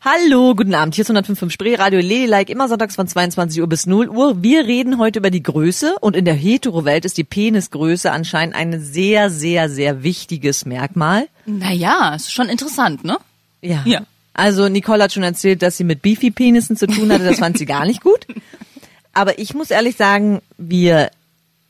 Hallo, 0.00 0.54
guten 0.54 0.72
Abend. 0.74 0.94
Hier 0.94 1.02
ist 1.02 1.10
105.5 1.10 1.50
Spree, 1.50 1.74
Radio 1.74 2.00
Ladylike, 2.00 2.50
immer 2.50 2.68
sonntags 2.68 2.94
von 2.96 3.06
22 3.06 3.60
Uhr 3.60 3.66
bis 3.66 3.86
0 3.86 4.08
Uhr. 4.08 4.42
Wir 4.42 4.64
reden 4.66 4.96
heute 4.96 5.18
über 5.18 5.30
die 5.30 5.42
Größe 5.42 5.96
und 6.00 6.16
in 6.16 6.24
der 6.24 6.32
Hetero-Welt 6.32 7.04
ist 7.04 7.18
die 7.18 7.24
Penisgröße 7.24 8.10
anscheinend 8.10 8.54
ein 8.54 8.80
sehr, 8.80 9.28
sehr, 9.28 9.68
sehr 9.68 10.02
wichtiges 10.02 10.64
Merkmal. 10.64 11.28
Naja, 11.44 12.14
ist 12.14 12.32
schon 12.32 12.48
interessant, 12.48 13.04
ne? 13.04 13.18
Ja. 13.60 13.82
Ja. 13.84 14.02
Also 14.32 14.68
Nicole 14.68 15.02
hat 15.02 15.12
schon 15.12 15.24
erzählt, 15.24 15.60
dass 15.60 15.76
sie 15.76 15.84
mit 15.84 16.00
Beefy-Penissen 16.00 16.76
zu 16.76 16.86
tun 16.86 17.12
hatte. 17.12 17.24
Das 17.24 17.40
fand 17.40 17.58
sie 17.58 17.66
gar 17.66 17.84
nicht 17.84 18.02
gut. 18.02 18.26
Aber 19.12 19.38
ich 19.38 19.52
muss 19.52 19.70
ehrlich 19.70 19.96
sagen, 19.96 20.40
wir 20.56 21.10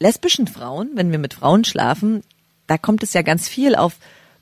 lesbischen 0.00 0.46
Frauen, 0.46 0.90
wenn 0.94 1.10
wir 1.10 1.18
mit 1.18 1.34
Frauen 1.34 1.64
schlafen, 1.64 2.22
da 2.66 2.78
kommt 2.78 3.02
es 3.02 3.12
ja 3.14 3.22
ganz 3.22 3.48
viel 3.48 3.74
auf 3.74 3.94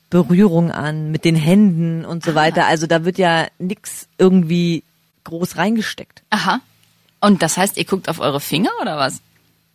Berührung 0.09 0.71
an, 0.71 1.11
mit 1.11 1.25
den 1.25 1.35
Händen 1.35 2.05
und 2.05 2.23
so 2.23 2.35
weiter. 2.35 2.65
Also 2.65 2.87
da 2.87 3.03
wird 3.05 3.17
ja 3.17 3.47
nix 3.59 4.07
irgendwie 4.17 4.83
groß 5.25 5.57
reingesteckt. 5.57 6.23
Aha. 6.29 6.61
Und 7.19 7.41
das 7.41 7.57
heißt, 7.57 7.77
ihr 7.77 7.85
guckt 7.85 8.07
auf 8.07 8.19
eure 8.19 8.39
Finger 8.39 8.69
oder 8.81 8.97
was? 8.97 9.21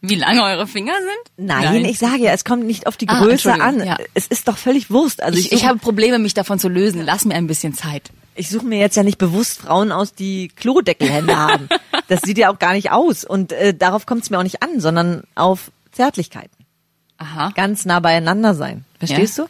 Wie 0.00 0.14
lange 0.16 0.42
eure 0.42 0.66
Finger 0.66 0.94
sind? 0.98 1.46
Nein, 1.48 1.85
ich 1.85 1.98
sage 1.98 2.22
ja, 2.22 2.33
es 2.33 2.44
kommt 2.44 2.64
nicht 2.66 2.87
auf 2.87 2.96
die 2.96 3.09
Ah, 3.09 3.20
Größe 3.22 3.52
an. 3.52 3.85
Ja. 3.85 3.98
Es 4.14 4.26
ist 4.26 4.48
doch 4.48 4.56
völlig 4.56 4.90
Wurst. 4.90 5.22
Also 5.22 5.38
ich, 5.38 5.46
ich, 5.46 5.61
ich 5.61 5.66
habe 5.66 5.78
Probleme, 5.78 6.18
mich 6.18 6.35
davon 6.35 6.59
zu 6.59 6.68
lösen. 6.68 7.02
Lass 7.04 7.24
mir 7.24 7.35
ein 7.35 7.46
bisschen 7.46 7.74
Zeit. 7.74 8.11
ich 8.35 8.48
suche 8.48 8.64
mir 8.66 8.78
jetzt 8.78 8.96
ja 8.96 9.02
nicht 9.04 9.18
bewusst 9.18 9.61
Frauen 9.61 9.92
aus, 9.92 10.12
die 10.14 10.48
Klodeckelhände 10.56 11.37
haben. 11.37 11.68
Das 12.09 12.20
sieht 12.22 12.37
ja 12.37 12.52
auch 12.52 12.59
gar 12.59 12.72
nicht 12.74 12.90
aus. 12.90 13.24
Und 13.24 13.52
äh, 13.52 13.72
darauf 13.72 14.04
kommt 14.04 14.22
es 14.24 14.28
mir 14.28 14.38
auch 14.38 14.42
nicht 14.42 14.62
an, 14.62 14.80
sondern 14.80 15.22
auf 15.35 15.70
Zärtlichkeiten. 15.92 16.57
Aha. 17.18 17.50
Ganz 17.55 17.85
nah 17.85 18.00
beieinander 18.00 18.55
sein. 18.55 18.85
Verstehst 18.98 19.38
du? 19.38 19.46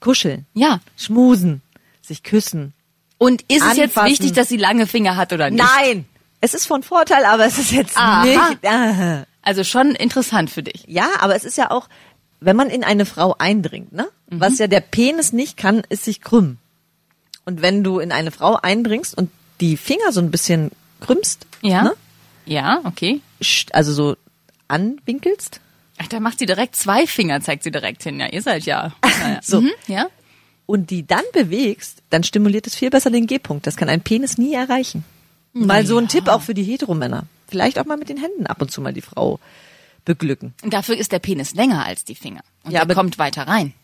Kuscheln, 0.00 0.46
Ja. 0.54 0.80
schmusen, 0.96 1.62
sich 2.00 2.22
küssen. 2.22 2.72
Und 3.18 3.42
ist 3.42 3.62
es 3.62 3.76
jetzt 3.76 3.96
Anfassen. 3.96 4.10
wichtig, 4.10 4.32
dass 4.32 4.48
sie 4.48 4.56
lange 4.56 4.86
Finger 4.86 5.16
hat 5.16 5.32
oder 5.32 5.50
nicht? 5.50 5.62
Nein! 5.62 6.06
Es 6.40 6.54
ist 6.54 6.66
von 6.66 6.82
Vorteil, 6.82 7.24
aber 7.24 7.46
es 7.46 7.56
ist 7.58 7.70
jetzt 7.70 7.96
Aha. 7.96 8.24
nicht. 8.24 8.66
Aha. 8.66 9.26
Also 9.42 9.62
schon 9.62 9.92
interessant 9.94 10.50
für 10.50 10.62
dich. 10.64 10.84
Ja, 10.88 11.08
aber 11.20 11.36
es 11.36 11.44
ist 11.44 11.56
ja 11.56 11.70
auch, 11.70 11.88
wenn 12.40 12.56
man 12.56 12.68
in 12.68 12.82
eine 12.82 13.06
Frau 13.06 13.36
eindringt, 13.38 13.92
ne? 13.92 14.08
Mhm. 14.28 14.40
Was 14.40 14.58
ja 14.58 14.66
der 14.66 14.80
Penis 14.80 15.32
nicht 15.32 15.56
kann, 15.56 15.82
ist 15.88 16.04
sich 16.04 16.20
krümmen. 16.20 16.58
Und 17.44 17.62
wenn 17.62 17.84
du 17.84 18.00
in 18.00 18.10
eine 18.10 18.32
Frau 18.32 18.56
eindringst 18.56 19.16
und 19.16 19.30
die 19.60 19.76
Finger 19.76 20.10
so 20.10 20.20
ein 20.20 20.32
bisschen 20.32 20.70
krümmst, 21.00 21.46
Ja. 21.60 21.82
ne? 21.82 21.92
Ja, 22.44 22.80
okay. 22.84 23.20
Also 23.72 23.92
so 23.92 24.16
anwinkelst, 24.66 25.60
Ach, 25.98 26.06
da 26.08 26.20
macht 26.20 26.38
sie 26.38 26.46
direkt 26.46 26.74
zwei 26.76 27.06
Finger, 27.06 27.40
zeigt 27.40 27.62
sie 27.64 27.70
direkt 27.70 28.02
hin. 28.02 28.18
Ja, 28.20 28.26
ihr 28.28 28.42
seid 28.42 28.64
ja. 28.64 28.92
Naja. 29.04 29.40
So. 29.42 29.60
Mhm, 29.60 29.70
ja. 29.86 30.06
und 30.66 30.90
die 30.90 31.06
dann 31.06 31.22
bewegst, 31.32 32.02
dann 32.10 32.24
stimuliert 32.24 32.66
es 32.66 32.74
viel 32.74 32.90
besser 32.90 33.10
den 33.10 33.26
G-Punkt. 33.26 33.66
Das 33.66 33.76
kann 33.76 33.88
ein 33.88 34.00
Penis 34.00 34.38
nie 34.38 34.54
erreichen. 34.54 35.04
Mal 35.52 35.84
so 35.86 35.98
ein 35.98 36.08
Tipp 36.08 36.28
auch 36.28 36.40
für 36.42 36.54
die 36.54 36.62
Heteromänner. 36.64 37.24
Vielleicht 37.46 37.78
auch 37.78 37.84
mal 37.84 37.98
mit 37.98 38.08
den 38.08 38.16
Händen 38.16 38.46
ab 38.46 38.62
und 38.62 38.70
zu 38.72 38.80
mal 38.80 38.94
die 38.94 39.02
Frau 39.02 39.38
beglücken. 40.06 40.54
Und 40.62 40.72
dafür 40.72 40.96
ist 40.96 41.12
der 41.12 41.18
Penis 41.18 41.54
länger 41.54 41.84
als 41.84 42.04
die 42.04 42.14
Finger. 42.14 42.40
Und 42.64 42.70
Ja, 42.72 42.78
der 42.80 42.82
aber- 42.82 42.94
kommt 42.94 43.18
weiter 43.18 43.46
rein. 43.46 43.74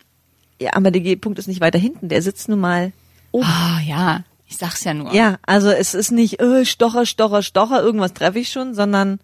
Ja, 0.59 0.73
aber 0.73 0.91
der 0.91 1.01
G-Punkt 1.01 1.37
ist 1.39 1.47
nicht 1.47 1.61
weiter 1.61 1.77
hinten. 1.79 2.09
Der 2.09 2.21
sitzt 2.21 2.49
nun 2.49 2.59
mal 2.59 2.91
oben. 3.31 3.45
Ah, 3.45 3.79
ja. 3.85 4.23
Ich 4.47 4.57
sag's 4.57 4.83
ja 4.83 4.93
nur. 4.95 5.13
Ja, 5.13 5.37
also 5.45 5.69
es 5.69 5.93
ist 5.93 6.11
nicht 6.11 6.41
äh, 6.41 6.65
Stocher, 6.65 7.05
Stocher, 7.05 7.43
Stocher, 7.43 7.81
irgendwas 7.83 8.13
treffe 8.13 8.39
ich 8.39 8.49
schon, 8.49 8.73
sondern 8.73 9.19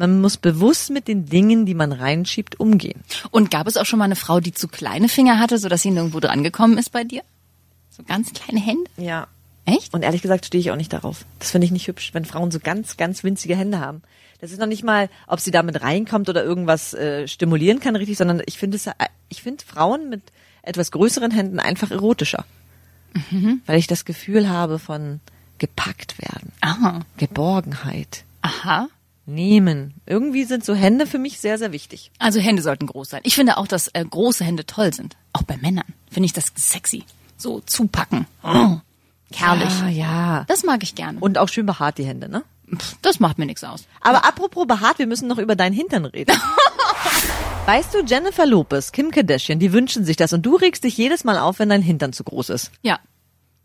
man 0.00 0.20
muss 0.22 0.38
bewusst 0.38 0.90
mit 0.90 1.08
den 1.08 1.26
Dingen, 1.26 1.66
die 1.66 1.74
man 1.74 1.92
reinschiebt, 1.92 2.58
umgehen. 2.58 3.02
Und 3.30 3.50
gab 3.50 3.66
es 3.66 3.76
auch 3.76 3.84
schon 3.84 3.98
mal 3.98 4.06
eine 4.06 4.16
Frau, 4.16 4.40
die 4.40 4.52
zu 4.52 4.66
kleine 4.66 5.08
Finger 5.08 5.38
hatte, 5.38 5.58
sodass 5.58 5.82
sie 5.82 5.90
nirgendwo 5.90 6.20
dran 6.20 6.42
gekommen 6.42 6.78
ist 6.78 6.90
bei 6.90 7.04
dir? 7.04 7.22
So 7.90 8.02
ganz 8.02 8.32
kleine 8.32 8.60
Hände? 8.60 8.90
Ja. 8.96 9.28
Echt? 9.66 9.92
Und 9.92 10.02
ehrlich 10.02 10.22
gesagt 10.22 10.46
stehe 10.46 10.60
ich 10.60 10.70
auch 10.70 10.76
nicht 10.76 10.92
darauf. 10.92 11.26
Das 11.38 11.50
finde 11.50 11.66
ich 11.66 11.70
nicht 11.70 11.86
hübsch, 11.86 12.14
wenn 12.14 12.24
Frauen 12.24 12.50
so 12.50 12.58
ganz, 12.58 12.96
ganz 12.96 13.22
winzige 13.22 13.54
Hände 13.54 13.78
haben. 13.78 14.00
Das 14.40 14.52
ist 14.52 14.58
noch 14.58 14.66
nicht 14.66 14.82
mal, 14.82 15.10
ob 15.26 15.38
sie 15.38 15.50
damit 15.50 15.82
reinkommt 15.82 16.30
oder 16.30 16.42
irgendwas 16.42 16.94
äh, 16.94 17.28
stimulieren 17.28 17.78
kann, 17.78 17.94
richtig, 17.94 18.16
sondern 18.16 18.42
ich 18.46 18.56
finde 18.56 18.78
es, 18.78 18.86
äh, 18.86 18.94
ich 19.28 19.42
finde 19.42 19.62
Frauen 19.62 20.08
mit 20.08 20.22
etwas 20.62 20.90
größeren 20.92 21.30
Händen 21.30 21.60
einfach 21.60 21.90
erotischer. 21.90 22.46
Weil 23.66 23.78
ich 23.78 23.86
das 23.86 24.06
Gefühl 24.06 24.48
habe 24.48 24.78
von 24.78 25.20
gepackt 25.58 26.18
werden, 26.22 26.52
Aha. 26.62 27.00
Geborgenheit, 27.18 28.24
Aha. 28.40 28.88
Nehmen. 29.26 29.94
Irgendwie 30.06 30.44
sind 30.44 30.64
so 30.64 30.74
Hände 30.74 31.06
für 31.06 31.18
mich 31.18 31.40
sehr, 31.40 31.58
sehr 31.58 31.72
wichtig. 31.72 32.10
Also 32.18 32.40
Hände 32.40 32.62
sollten 32.62 32.86
groß 32.86 33.10
sein. 33.10 33.20
Ich 33.24 33.34
finde 33.34 33.56
auch, 33.56 33.66
dass 33.66 33.88
äh, 33.88 34.04
große 34.04 34.44
Hände 34.44 34.66
toll 34.66 34.92
sind. 34.92 35.16
Auch 35.32 35.42
bei 35.42 35.56
Männern 35.56 35.84
finde 36.10 36.26
ich 36.26 36.32
das 36.32 36.52
sexy. 36.56 37.04
So 37.36 37.60
zupacken. 37.60 38.26
Oh. 38.42 38.78
Kerlich. 39.32 39.72
Ah, 39.82 39.88
ja. 39.88 40.44
Das 40.48 40.64
mag 40.64 40.82
ich 40.82 40.94
gerne. 40.94 41.18
Und 41.20 41.38
auch 41.38 41.48
schön 41.48 41.66
behaart 41.66 41.98
die 41.98 42.04
Hände, 42.04 42.28
ne? 42.28 42.42
Pff, 42.74 42.96
das 43.02 43.20
macht 43.20 43.38
mir 43.38 43.46
nichts 43.46 43.64
aus. 43.64 43.84
Aber 44.00 44.24
apropos 44.24 44.66
behaart, 44.66 44.98
wir 44.98 45.06
müssen 45.06 45.28
noch 45.28 45.38
über 45.38 45.56
deinen 45.56 45.72
Hintern 45.72 46.04
reden. 46.04 46.36
weißt 47.66 47.94
du, 47.94 48.04
Jennifer 48.04 48.46
Lopez, 48.46 48.92
Kim 48.92 49.10
Kardashian, 49.10 49.58
die 49.58 49.72
wünschen 49.72 50.04
sich 50.04 50.16
das 50.16 50.32
und 50.32 50.42
du 50.42 50.56
regst 50.56 50.84
dich 50.84 50.96
jedes 50.96 51.24
Mal 51.24 51.38
auf, 51.38 51.58
wenn 51.58 51.68
dein 51.68 51.82
Hintern 51.82 52.12
zu 52.12 52.24
groß 52.24 52.50
ist. 52.50 52.72
Ja. 52.82 52.98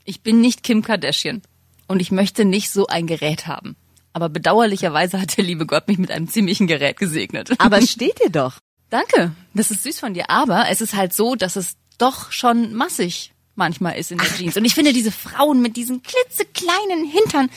Ich 0.03 0.21
bin 0.21 0.41
nicht 0.41 0.61
Kim 0.63 0.83
Kardashian. 0.83 1.41
Und 1.87 2.01
ich 2.01 2.11
möchte 2.11 2.45
nicht 2.45 2.71
so 2.71 2.87
ein 2.87 3.07
Gerät 3.07 3.47
haben. 3.47 3.75
Aber 4.15 4.29
bedauerlicherweise 4.29 5.19
hat 5.19 5.35
der 5.35 5.43
liebe 5.43 5.65
Gott 5.65 5.89
mich 5.89 5.97
mit 5.97 6.09
einem 6.09 6.29
ziemlichen 6.29 6.67
Gerät 6.67 6.95
gesegnet. 6.95 7.51
Aber 7.57 7.79
es 7.79 7.91
steht 7.91 8.17
dir 8.23 8.29
doch. 8.29 8.59
Danke. 8.89 9.33
Das 9.53 9.71
ist 9.71 9.83
süß 9.83 9.99
von 9.99 10.13
dir. 10.13 10.29
Aber 10.29 10.69
es 10.69 10.79
ist 10.79 10.95
halt 10.95 11.11
so, 11.11 11.35
dass 11.35 11.57
es 11.57 11.75
doch 11.97 12.31
schon 12.31 12.73
massig 12.73 13.33
manchmal 13.55 13.97
ist 13.97 14.11
in 14.13 14.17
der 14.17 14.33
Jeans. 14.33 14.55
Und 14.55 14.63
ich 14.63 14.73
finde 14.73 14.93
diese 14.93 15.11
Frauen 15.11 15.61
mit 15.61 15.75
diesen 15.75 16.01
klitzekleinen 16.01 17.03
Hintern, 17.03 17.49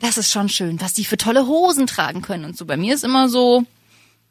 das 0.00 0.18
ist 0.18 0.30
schon 0.30 0.50
schön, 0.50 0.82
was 0.82 0.92
die 0.92 1.06
für 1.06 1.16
tolle 1.16 1.46
Hosen 1.46 1.86
tragen 1.86 2.20
können 2.20 2.44
und 2.44 2.58
so. 2.58 2.66
Bei 2.66 2.76
mir 2.76 2.94
ist 2.94 3.04
immer 3.04 3.30
so 3.30 3.64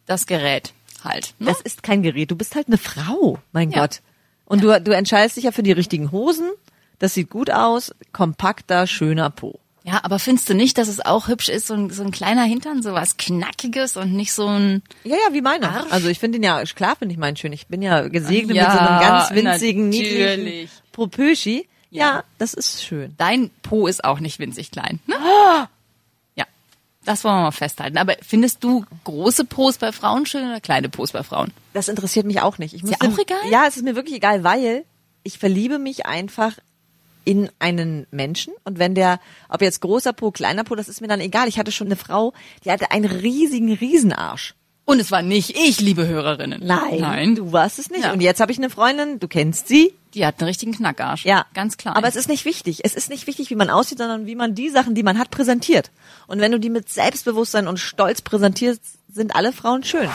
das 0.05 0.27
Gerät 0.27 0.73
halt. 1.03 1.33
Ne? 1.39 1.47
Das 1.47 1.61
ist 1.61 1.81
kein 1.81 2.03
Gerät. 2.03 2.29
Du 2.29 2.35
bist 2.35 2.53
halt 2.53 2.67
eine 2.67 2.77
Frau, 2.77 3.39
mein 3.53 3.71
Ja. 3.71 3.79
Gott. 3.79 4.01
Und 4.45 4.63
du, 4.63 4.79
du 4.79 4.91
entscheidest 4.95 5.35
dich 5.35 5.45
ja 5.45 5.51
für 5.51 5.63
die 5.63 5.71
richtigen 5.71 6.11
Hosen. 6.11 6.47
Das 6.99 7.15
sieht 7.15 7.31
gut 7.31 7.49
aus. 7.49 7.91
Kompakter, 8.11 8.85
schöner 8.85 9.31
Po. 9.31 9.59
Ja, 9.83 9.99
aber 10.03 10.19
findest 10.19 10.47
du 10.47 10.53
nicht, 10.53 10.77
dass 10.77 10.87
es 10.87 10.99
auch 11.03 11.27
hübsch 11.27 11.49
ist, 11.49 11.65
so 11.67 11.73
ein, 11.73 11.89
so 11.89 12.03
ein 12.03 12.11
kleiner 12.11 12.43
Hintern, 12.43 12.83
so 12.83 12.93
was 12.93 13.17
Knackiges 13.17 13.97
und 13.97 14.13
nicht 14.13 14.31
so 14.31 14.45
ein... 14.47 14.83
Ja, 15.03 15.15
ja, 15.15 15.33
wie 15.33 15.41
meiner. 15.41 15.71
Arsch. 15.71 15.91
Also 15.91 16.07
ich 16.09 16.19
finde 16.19 16.37
ihn 16.37 16.43
ja, 16.43 16.63
klar 16.65 16.95
finde 16.95 17.13
ich 17.13 17.17
meinen 17.19 17.35
schön. 17.35 17.51
Ich 17.51 17.65
bin 17.65 17.81
ja 17.81 18.07
gesegnet 18.07 18.55
Ja, 18.57 18.63
mit 18.69 18.73
so 18.73 18.79
einem 18.79 18.99
ganz 19.01 19.31
winzigen, 19.31 19.89
natürlich. 19.89 20.37
niedlichen 20.37 20.69
Propöschi. 20.91 21.67
Ja. 21.89 22.05
Ja. 22.17 22.23
das 22.37 22.53
ist 22.53 22.83
schön. 22.83 23.15
Dein 23.17 23.49
Po 23.63 23.87
ist 23.87 24.03
auch 24.03 24.19
nicht 24.19 24.37
winzig 24.39 24.69
klein. 24.71 24.99
Ne? 25.07 25.15
Ja, 26.35 26.45
das 27.03 27.23
wollen 27.23 27.35
wir 27.37 27.41
mal 27.41 27.51
festhalten. 27.51 27.97
Aber 27.97 28.15
findest 28.21 28.63
du 28.63 28.85
große 29.03 29.45
Pos 29.45 29.77
bei 29.79 29.91
Frauen 29.91 30.25
schön 30.27 30.47
oder 30.47 30.61
kleine 30.61 30.87
Pos 30.89 31.11
bei 31.11 31.23
Frauen? 31.23 31.51
Das 31.73 31.87
interessiert 31.89 32.25
mich 32.27 32.39
auch 32.41 32.59
nicht. 32.59 32.75
Ich 32.75 32.81
dir 32.83 32.89
musste- 32.89 33.07
auch 33.07 33.17
egal? 33.17 33.39
Ja, 33.49 33.65
es 33.67 33.75
ist 33.77 33.83
mir 33.83 33.95
wirklich 33.95 34.15
egal, 34.15 34.43
weil 34.43 34.85
ich 35.23 35.39
verliebe 35.39 35.79
mich 35.79 36.05
einfach 36.05 36.53
in 37.23 37.49
einen 37.59 38.07
Menschen 38.11 38.53
und 38.63 38.79
wenn 38.79 38.95
der, 38.95 39.19
ob 39.49 39.61
jetzt 39.61 39.81
großer 39.81 40.13
Po, 40.13 40.31
kleiner 40.31 40.63
Po, 40.63 40.75
das 40.75 40.89
ist 40.89 41.01
mir 41.01 41.07
dann 41.07 41.21
egal. 41.21 41.47
Ich 41.47 41.59
hatte 41.59 41.71
schon 41.71 41.87
eine 41.87 41.95
Frau, 41.95 42.33
die 42.65 42.71
hatte 42.71 42.91
einen 42.91 43.05
riesigen 43.05 43.73
Riesenarsch. 43.73 44.55
Und 44.85 44.99
es 44.99 45.11
war 45.11 45.21
nicht 45.21 45.55
ich, 45.55 45.79
liebe 45.79 46.07
Hörerinnen. 46.07 46.61
Nein, 46.65 46.99
Nein. 46.99 47.35
du 47.35 47.51
warst 47.51 47.79
es 47.79 47.89
nicht. 47.89 48.03
Ja. 48.03 48.13
Und 48.13 48.21
jetzt 48.21 48.41
habe 48.41 48.51
ich 48.51 48.57
eine 48.57 48.69
Freundin, 48.69 49.19
du 49.19 49.27
kennst 49.27 49.67
sie. 49.67 49.93
Die 50.13 50.25
hat 50.25 50.39
einen 50.39 50.47
richtigen 50.47 50.73
Knackarsch. 50.73 51.23
Ja, 51.23 51.45
Ganz 51.53 51.77
klar. 51.77 51.95
Aber 51.95 52.07
es 52.07 52.17
ist 52.17 52.27
nicht 52.27 52.43
wichtig. 52.43 52.81
Es 52.83 52.95
ist 52.95 53.09
nicht 53.09 53.27
wichtig, 53.27 53.49
wie 53.49 53.55
man 53.55 53.69
aussieht, 53.69 53.99
sondern 53.99 54.25
wie 54.25 54.35
man 54.35 54.55
die 54.55 54.69
Sachen, 54.69 54.93
die 54.93 55.03
man 55.03 55.17
hat, 55.17 55.31
präsentiert. 55.31 55.91
Und 56.27 56.41
wenn 56.41 56.51
du 56.51 56.59
die 56.59 56.69
mit 56.69 56.89
Selbstbewusstsein 56.89 57.67
und 57.67 57.79
Stolz 57.79 58.21
präsentierst, 58.21 58.81
sind 59.13 59.35
alle 59.35 59.53
Frauen 59.53 59.83
schön. 59.83 60.09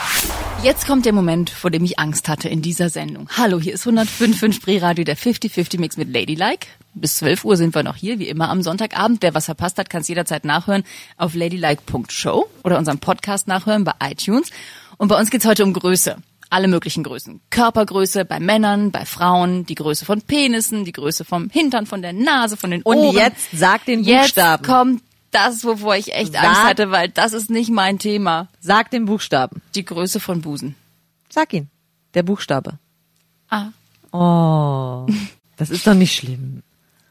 Jetzt 0.63 0.85
kommt 0.85 1.05
der 1.05 1.13
Moment, 1.13 1.49
vor 1.49 1.71
dem 1.71 1.83
ich 1.83 1.99
Angst 1.99 2.29
hatte 2.29 2.49
in 2.49 2.61
dieser 2.61 2.89
Sendung. 2.89 3.29
Hallo, 3.37 3.59
hier 3.59 3.73
ist 3.73 3.87
105.5 3.87 4.53
Spreeradio, 4.53 5.03
der 5.05 5.17
50-50 5.17 5.79
Mix 5.79 5.97
mit 5.97 6.13
Ladylike. 6.13 6.67
Bis 6.99 7.17
12 7.17 7.45
Uhr 7.45 7.57
sind 7.57 7.73
wir 7.75 7.83
noch 7.83 7.95
hier, 7.95 8.19
wie 8.19 8.27
immer 8.27 8.49
am 8.49 8.61
Sonntagabend. 8.61 9.21
Wer 9.21 9.33
was 9.33 9.45
verpasst 9.45 9.77
hat, 9.77 9.89
kann 9.89 10.01
es 10.01 10.07
jederzeit 10.07 10.45
nachhören 10.45 10.83
auf 11.17 11.33
ladylike.show 11.35 12.47
oder 12.63 12.77
unserem 12.77 12.99
Podcast 12.99 13.47
nachhören 13.47 13.83
bei 13.83 13.93
iTunes. 14.03 14.49
Und 14.97 15.07
bei 15.09 15.19
uns 15.19 15.29
geht's 15.29 15.45
heute 15.45 15.63
um 15.63 15.73
Größe. 15.73 16.17
Alle 16.49 16.67
möglichen 16.69 17.03
Größen. 17.03 17.41
Körpergröße 17.49 18.23
bei 18.23 18.39
Männern, 18.39 18.91
bei 18.91 19.03
Frauen, 19.05 19.65
die 19.65 19.75
Größe 19.75 20.05
von 20.05 20.21
Penissen, 20.21 20.85
die 20.85 20.93
Größe 20.93 21.25
vom 21.25 21.49
Hintern, 21.49 21.85
von 21.85 22.01
der 22.01 22.13
Nase, 22.13 22.55
von 22.55 22.71
den 22.71 22.81
Und 22.83 22.95
Ohren. 22.97 23.15
jetzt 23.15 23.49
sag 23.53 23.83
den 23.85 24.03
Jetzt 24.03 24.35
Buchstaben. 24.35 24.63
kommt 24.65 25.03
das, 25.31 25.65
wovor 25.65 25.97
ich 25.97 26.13
echt 26.13 26.31
Sag- 26.31 26.43
Angst 26.45 26.63
hatte, 26.63 26.89
weil 26.91 27.09
das 27.09 27.33
ist 27.33 27.49
nicht 27.49 27.69
mein 27.69 27.99
Thema. 27.99 28.47
Sag 28.61 28.91
den 28.91 29.05
Buchstaben. 29.05 29.61
Die 29.75 29.83
Größe 29.83 30.21
von 30.21 30.41
Busen. 30.41 30.75
Sag 31.29 31.51
ihn. 31.53 31.69
Der 32.13 32.23
Buchstabe. 32.23 32.79
Ah, 33.49 33.67
Oh, 34.13 35.05
das 35.57 35.69
ist 35.69 35.85
doch 35.85 35.93
nicht 35.93 36.15
schlimm. 36.15 36.63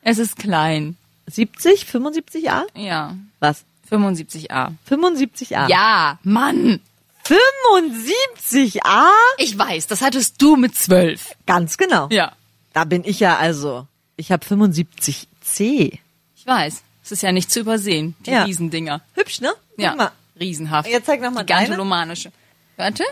Es 0.09 0.19
ist 0.19 0.37
klein. 0.37 0.97
70, 1.27 1.83
75a? 1.93 2.63
Ja, 2.77 3.17
Was? 3.41 3.65
75a. 3.91 4.73
75a. 4.89 5.69
Ja, 5.69 6.19
Mann. 6.23 6.81
75a? 7.25 9.11
Ich 9.39 9.57
weiß, 9.59 9.87
das 9.89 10.03
hattest 10.03 10.41
du 10.41 10.57
mit 10.57 10.75
12. 10.77 11.35
Ganz 11.47 11.77
genau. 11.77 12.09
Ja, 12.11 12.33
Da 12.73 12.85
bin 12.85 13.03
ich 13.05 13.21
ja 13.21 13.37
also. 13.37 13.87
Ich 14.17 14.31
habe 14.33 14.45
75c. 14.47 15.99
ich 16.37 16.47
weiß. 16.47 16.83
Es 17.05 17.13
ist 17.13 17.23
ja 17.23 17.33
nicht 17.33 17.51
zu 17.51 17.61
übersehen, 17.61 18.15
die 18.27 18.31
Ja. 18.31 18.45
Riesendinger. 18.45 19.01
Hübsch, 19.15 19.41
ne? 19.41 19.53
Guck 19.71 19.79
Ja, 19.85 19.95
mal. 19.95 20.11
riesenhaft. 20.39 20.89
Jetzt 20.89 21.07
zeig 21.07 21.21
noch 21.21 21.31
mal 21.31 21.45
deine. 21.45 21.63
Gigantolomanische. 21.67 22.33
Warte. 22.77 23.05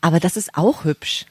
Aber 0.00 0.20
das 0.20 0.36
ist 0.36 0.54
auch 0.56 0.84
hübsch. 0.84 1.26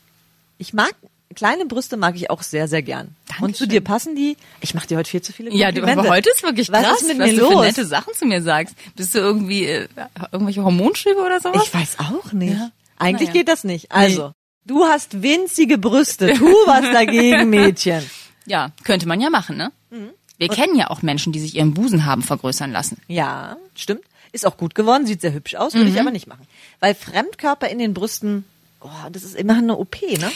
Ich 0.57 0.73
mag 0.73 0.93
kleine 1.39 1.65
Brüste 1.65 1.95
mag 1.97 2.15
ich 2.15 2.29
auch 2.29 2.43
sehr 2.43 2.67
sehr 2.67 2.81
gern. 2.81 3.07
Und 3.07 3.55
zu 3.55 3.63
Dankeschön. 3.63 3.69
dir 3.69 3.81
passen 3.81 4.15
die? 4.15 4.37
Ich 4.61 4.73
mache 4.73 4.87
dir 4.87 4.97
heute 4.97 5.09
viel 5.09 5.21
zu 5.21 5.31
viele 5.33 5.51
Ja, 5.53 5.71
du, 5.71 5.81
aber 5.83 6.09
heute 6.09 6.29
ist 6.29 6.43
wirklich 6.43 6.71
Was 6.71 6.83
krass, 6.83 7.01
ist 7.01 7.07
mit 7.07 7.19
was 7.19 7.27
mir 7.31 7.37
du 7.39 7.47
für 7.47 7.53
los? 7.53 7.65
nette 7.65 7.85
Sachen 7.85 8.13
zu 8.13 8.25
mir 8.25 8.41
sagst. 8.41 8.75
Bist 8.95 9.15
du 9.15 9.19
irgendwie 9.19 9.65
äh, 9.65 9.87
irgendwelche 10.31 10.63
Hormonschübe 10.63 11.19
oder 11.21 11.39
sowas? 11.39 11.63
Ich 11.65 11.73
weiß 11.73 11.97
auch 11.99 12.31
nicht. 12.33 12.53
Ja. 12.57 12.71
Eigentlich 12.97 13.29
Naja. 13.29 13.39
geht 13.39 13.47
das 13.47 13.63
nicht. 13.63 13.91
Also, 13.91 14.33
du 14.65 14.83
hast 14.85 15.21
winzige 15.21 15.77
Brüste. 15.77 16.33
Tu 16.33 16.45
was 16.65 16.81
dagegen, 16.93 17.49
Mädchen. 17.49 18.03
Ja, 18.45 18.71
könnte 18.83 19.07
man 19.07 19.21
ja 19.21 19.29
machen, 19.29 19.55
ne? 19.57 19.71
Mhm. 19.89 20.09
Wir 20.37 20.49
kennen 20.49 20.75
ja 20.75 20.89
auch 20.89 21.01
Menschen, 21.01 21.31
die 21.33 21.39
sich 21.39 21.55
ihren 21.55 21.73
Busen 21.73 22.05
haben 22.05 22.21
vergrößern 22.21 22.71
lassen. 22.71 22.97
Ja, 23.07 23.57
stimmt. 23.75 24.01
Ist 24.31 24.45
auch 24.45 24.57
gut 24.57 24.75
geworden, 24.75 25.05
sieht 25.05 25.21
sehr 25.21 25.33
hübsch 25.33 25.55
aus, 25.55 25.73
würde 25.73 25.89
ich 25.89 25.99
aber 25.99 26.11
nicht 26.11 26.27
machen. 26.27 26.45
Weil 26.79 26.93
Fremdkörper 26.95 27.67
in 27.69 27.79
den 27.79 27.93
Brüsten, 27.95 28.45
oh, 28.81 29.09
das 29.11 29.23
ist 29.23 29.35
immer 29.35 29.57
eine 29.57 29.77
OP, 29.77 30.01
ne? 30.01 30.31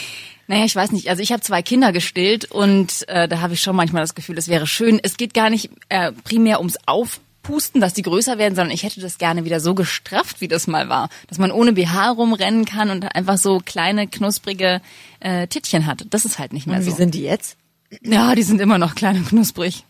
Naja, 0.48 0.66
ich 0.66 0.76
weiß 0.76 0.92
nicht. 0.92 1.10
Also 1.10 1.22
ich 1.24 1.32
habe 1.32 1.42
zwei 1.42 1.62
Kinder 1.62 1.92
gestillt 1.92 2.46
und 2.52 3.08
äh, 3.08 3.28
da 3.28 3.40
habe 3.40 3.54
ich 3.54 3.62
schon 3.62 3.76
manchmal 3.76 4.04
das 4.04 4.14
Gefühl, 4.16 4.38
es 4.38 4.50
wäre 4.50 4.68
schön. 4.68 5.00
Es 5.02 5.16
geht 5.18 5.34
gar 5.34 5.50
nicht 5.50 5.70
äh, 5.88 6.12
primär 6.12 6.60
ums 6.60 6.78
Aufpusten, 6.86 7.80
dass 7.80 7.94
die 7.94 8.02
größer 8.02 8.38
werden, 8.38 8.56
sondern 8.56 8.74
ich 8.74 8.84
hätte 8.84 9.00
das 9.00 9.18
gerne 9.18 9.46
wieder 9.46 9.62
so 9.62 9.74
gestrafft, 9.74 10.42
wie 10.42 10.50
das 10.50 10.68
mal 10.68 10.90
war. 10.90 11.10
Dass 11.28 11.38
man 11.38 11.52
ohne 11.52 11.74
BH 11.74 12.12
rumrennen 12.12 12.66
kann 12.66 12.90
und 12.90 13.16
einfach 13.16 13.38
so 13.38 13.62
kleine, 13.64 14.08
knusprige 14.08 14.82
äh, 15.22 15.48
Tittchen 15.48 15.86
hat. 15.86 16.06
Das 16.10 16.26
ist 16.26 16.40
halt 16.40 16.52
nicht 16.52 16.68
mehr 16.68 16.80
Und 16.80 16.86
wie 16.86 16.92
so. 16.92 16.98
sind 16.98 17.14
die 17.16 17.24
jetzt? 17.24 17.56
Ja, 18.02 18.36
die 18.36 18.44
sind 18.44 18.60
immer 18.60 18.78
noch 18.78 18.96
klein 18.96 19.18
und 19.18 19.30
knusprig. 19.30 19.86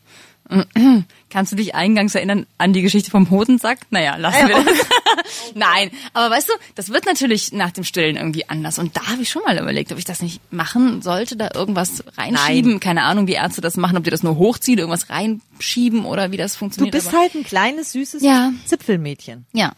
Kannst 1.30 1.52
du 1.52 1.56
dich 1.56 1.74
eingangs 1.74 2.14
erinnern 2.16 2.46
an 2.58 2.74
die 2.74 2.82
Geschichte 2.82 3.10
vom 3.10 3.30
Hodensack? 3.30 3.80
Naja, 3.90 4.18
lassen 4.18 4.48
wir 4.48 4.64
das. 4.64 4.88
Nein, 5.56 5.90
aber 6.14 6.34
weißt 6.36 6.50
du, 6.50 6.54
das 6.76 6.90
wird 6.90 7.06
natürlich 7.06 7.52
nach 7.54 7.72
dem 7.72 7.84
Stillen 7.84 8.18
irgendwie 8.18 8.50
anders. 8.50 8.78
Und 8.78 8.96
da 8.98 9.08
habe 9.08 9.22
ich 9.22 9.30
schon 9.30 9.42
mal 9.44 9.58
überlegt, 9.58 9.92
ob 9.92 9.98
ich 9.98 10.06
das 10.06 10.22
nicht 10.22 10.42
machen 10.52 11.02
sollte, 11.02 11.36
da 11.38 11.50
irgendwas 11.54 12.04
reinschieben. 12.18 12.72
Nein. 12.74 12.80
Keine 12.80 13.04
Ahnung, 13.04 13.28
wie 13.28 13.34
Ärzte 13.34 13.62
das 13.62 13.78
machen, 13.78 13.98
ob 13.98 14.04
die 14.04 14.10
das 14.10 14.24
nur 14.24 14.38
hochziehen, 14.38 14.80
irgendwas 14.80 15.10
reinschieben 15.10 16.06
oder 16.06 16.32
wie 16.32 16.38
das 16.38 16.54
Du 16.54 16.60
funktioniert. 16.60 16.94
bist 16.94 17.10
aber, 17.10 17.20
halt 17.20 17.36
ein 17.36 17.44
kleines, 17.44 17.92
süßes 17.94 18.22
Ja. 18.22 18.52
Zipfelmädchen. 18.66 19.46
ja. 19.54 19.74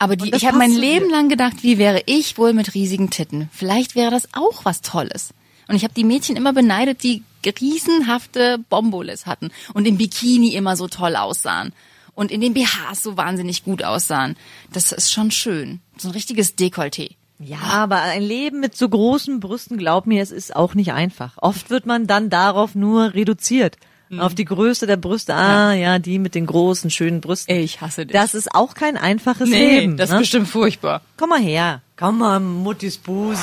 Aber 0.00 0.14
die, 0.14 0.32
ich 0.32 0.46
habe 0.46 0.58
mein 0.58 0.70
Leben 0.70 1.10
lang 1.10 1.28
gedacht, 1.28 1.64
wie 1.64 1.76
wäre 1.76 2.02
ich 2.06 2.38
wohl 2.38 2.52
mit 2.52 2.74
riesigen 2.74 3.10
Titten? 3.10 3.48
Vielleicht 3.52 3.96
wäre 3.96 4.12
das 4.12 4.28
auch 4.32 4.64
was 4.64 4.80
Tolles. 4.80 5.30
Und 5.68 5.76
ich 5.76 5.84
habe 5.84 5.94
die 5.94 6.04
Mädchen 6.04 6.36
immer 6.36 6.52
beneidet, 6.52 7.02
die 7.02 7.22
riesenhafte 7.46 8.58
Bomboles 8.68 9.26
hatten 9.26 9.50
und 9.72 9.86
im 9.86 9.96
Bikini 9.96 10.54
immer 10.54 10.76
so 10.76 10.88
toll 10.88 11.16
aussahen 11.16 11.72
und 12.14 12.30
in 12.30 12.40
den 12.40 12.52
BHs 12.52 13.02
so 13.02 13.16
wahnsinnig 13.16 13.64
gut 13.64 13.82
aussahen. 13.82 14.36
Das 14.72 14.92
ist 14.92 15.12
schon 15.12 15.30
schön. 15.30 15.80
So 15.96 16.08
ein 16.08 16.12
richtiges 16.12 16.58
Dekolleté. 16.58 17.12
Ja, 17.38 17.60
aber 17.60 18.00
ein 18.00 18.22
Leben 18.22 18.60
mit 18.60 18.76
so 18.76 18.88
großen 18.88 19.38
Brüsten, 19.38 19.78
glaub 19.78 20.06
mir, 20.06 20.22
es 20.22 20.32
ist 20.32 20.56
auch 20.56 20.74
nicht 20.74 20.92
einfach. 20.92 21.34
Oft 21.36 21.70
wird 21.70 21.86
man 21.86 22.06
dann 22.06 22.30
darauf 22.30 22.74
nur 22.74 23.14
reduziert. 23.14 23.76
Auf 24.16 24.34
die 24.34 24.46
Größe 24.46 24.86
der 24.86 24.96
Brüste. 24.96 25.34
Ah, 25.34 25.74
ja, 25.74 25.98
die 25.98 26.18
mit 26.18 26.34
den 26.34 26.46
großen, 26.46 26.90
schönen 26.90 27.20
Brüsten. 27.20 27.54
Ich 27.54 27.82
hasse 27.82 28.06
dich. 28.06 28.14
Das 28.14 28.34
ist 28.34 28.54
auch 28.54 28.72
kein 28.72 28.96
einfaches 28.96 29.50
nee, 29.50 29.80
Leben. 29.80 29.96
das 29.98 30.08
ist 30.08 30.14
ne? 30.14 30.20
bestimmt 30.20 30.48
furchtbar. 30.48 31.02
Komm 31.18 31.28
mal 31.28 31.40
her. 31.40 31.82
Komm 31.96 32.18
mal, 32.18 32.40
Muttis 32.40 32.96
Busi. 32.96 33.38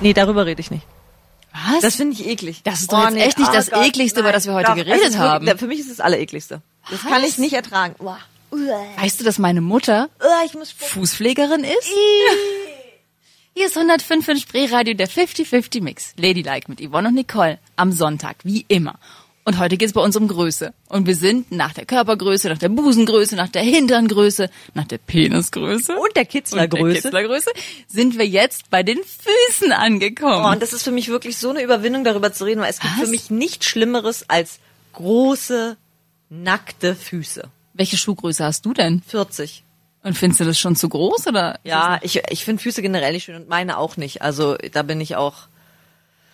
Nee, 0.00 0.14
darüber 0.14 0.46
rede 0.46 0.60
ich 0.60 0.70
nicht. 0.70 0.86
Was? 1.52 1.82
Das 1.82 1.96
finde 1.96 2.14
ich 2.14 2.26
eklig. 2.26 2.62
Das 2.64 2.80
ist 2.80 2.92
doch 2.92 3.04
jetzt 3.10 3.16
echt 3.26 3.38
nicht 3.38 3.52
das 3.54 3.68
Ekligste, 3.68 4.20
über 4.20 4.32
das 4.32 4.46
wir 4.46 4.54
heute 4.54 4.68
Doch, 4.68 4.74
geredet 4.76 5.00
wirklich- 5.00 5.18
haben. 5.18 5.58
Für 5.58 5.66
mich 5.66 5.80
ist 5.80 5.90
es 5.90 5.96
das 5.98 6.04
Allerekligste. 6.04 6.62
Das 6.90 7.04
Was? 7.04 7.10
kann 7.10 7.24
ich 7.24 7.38
nicht 7.38 7.52
ertragen. 7.52 7.94
Uah. 7.98 8.18
weißt 8.98 9.20
du, 9.20 9.24
dass 9.24 9.38
meine 9.38 9.60
Mutter. 9.60 10.08
Fußpflegerin 10.78 11.64
ist? 11.64 11.88
Hier 13.54 13.66
ist 13.66 13.76
105 13.76 14.28
in 14.28 14.38
Spreeradio, 14.38 14.94
der 14.94 15.08
50-50 15.08 15.82
Mix. 15.82 16.14
Ladylike 16.16 16.70
mit 16.70 16.80
Yvonne 16.80 17.08
und 17.08 17.14
Nicole 17.14 17.58
am 17.76 17.92
Sonntag, 17.92 18.36
wie 18.44 18.64
immer. 18.68 18.98
Und 19.44 19.58
heute 19.58 19.76
geht's 19.76 19.92
bei 19.92 20.00
uns 20.00 20.14
um 20.16 20.28
Größe. 20.28 20.72
Und 20.88 21.06
wir 21.06 21.16
sind 21.16 21.50
nach 21.50 21.72
der 21.72 21.84
Körpergröße, 21.84 22.48
nach 22.48 22.58
der 22.58 22.68
Busengröße, 22.68 23.34
nach 23.34 23.48
der 23.48 23.62
Hinterngröße, 23.62 24.48
nach 24.74 24.86
der 24.86 24.98
Penisgröße 24.98 25.96
Und 25.96 26.16
der 26.16 26.26
Kitzlergröße. 26.26 26.82
und 26.84 26.92
der 26.92 27.02
Kitzlergröße 27.02 27.50
sind 27.88 28.18
wir 28.18 28.26
jetzt 28.26 28.70
bei 28.70 28.84
den 28.84 28.98
Füßen 28.98 29.72
angekommen. 29.72 30.44
Oh, 30.44 30.50
und 30.50 30.62
das 30.62 30.72
ist 30.72 30.84
für 30.84 30.92
mich 30.92 31.08
wirklich 31.08 31.38
so 31.38 31.50
eine 31.50 31.62
Überwindung, 31.62 32.04
darüber 32.04 32.32
zu 32.32 32.44
reden, 32.44 32.60
weil 32.60 32.70
es 32.70 32.78
gibt 32.78 32.94
Was? 32.94 33.00
für 33.04 33.10
mich 33.10 33.30
nichts 33.30 33.66
Schlimmeres 33.66 34.30
als 34.30 34.60
große, 34.92 35.76
nackte 36.30 36.94
Füße. 36.94 37.48
Welche 37.74 37.96
Schuhgröße 37.96 38.44
hast 38.44 38.64
du 38.64 38.72
denn? 38.72 39.02
40. 39.08 39.64
Und 40.04 40.16
findest 40.16 40.40
du 40.40 40.44
das 40.44 40.58
schon 40.58 40.76
zu 40.76 40.88
groß 40.88 41.26
oder? 41.28 41.58
Ja, 41.64 41.98
ich, 42.02 42.20
ich 42.28 42.44
finde 42.44 42.62
Füße 42.62 42.82
generell 42.82 43.12
nicht 43.12 43.24
schön 43.24 43.36
und 43.36 43.48
meine 43.48 43.78
auch 43.78 43.96
nicht. 43.96 44.22
Also 44.22 44.56
da 44.56 44.82
bin 44.82 45.00
ich 45.00 45.16
auch 45.16 45.48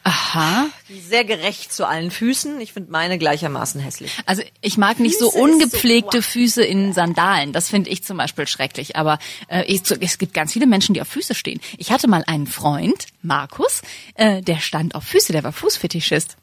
Aha. 0.05 0.67
sehr 1.09 1.25
gerecht 1.25 1.73
zu 1.73 1.87
allen 1.87 2.11
Füßen. 2.11 2.61
Ich 2.61 2.73
finde 2.73 2.91
meine 2.91 3.19
gleichermaßen 3.19 3.81
hässlich. 3.81 4.13
Also 4.27 4.43
ich 4.61 4.79
mag 4.79 5.01
nicht 5.01 5.19
so 5.19 5.31
Füße 5.31 5.39
ist 5.39 5.43
ungepflegte 5.53 6.19
so- 6.19 6.23
Füße 6.23 6.65
in 6.65 6.93
Sandalen. 6.93 7.53
Das 7.53 7.69
finde 7.69 7.91
ich 7.91 8.05
zum 8.05 8.17
Beispiel 8.17 8.47
schrecklich. 8.47 8.97
Aber 8.97 9.19
äh, 9.49 9.65
ich, 9.65 9.83
es 10.01 10.19
gibt 10.19 10.33
ganz 10.35 10.53
viele 10.53 10.67
Menschen, 10.67 10.95
die 10.95 11.03
auf 11.03 11.09
Füße 11.09 11.35
stehen. 11.35 11.61
Ich 11.77 11.93
hatte 11.93 12.09
mal 12.09 12.25
einen 12.27 12.47
Freund, 12.47 13.07
Markus, 13.23 13.83
äh, 14.15 14.41
der 14.43 14.59
stand 14.61 14.95
auf 14.95 15.05
Füße, 15.05 15.33
der 15.33 15.45
war 15.45 15.53
Fußfetischist. 15.53 16.37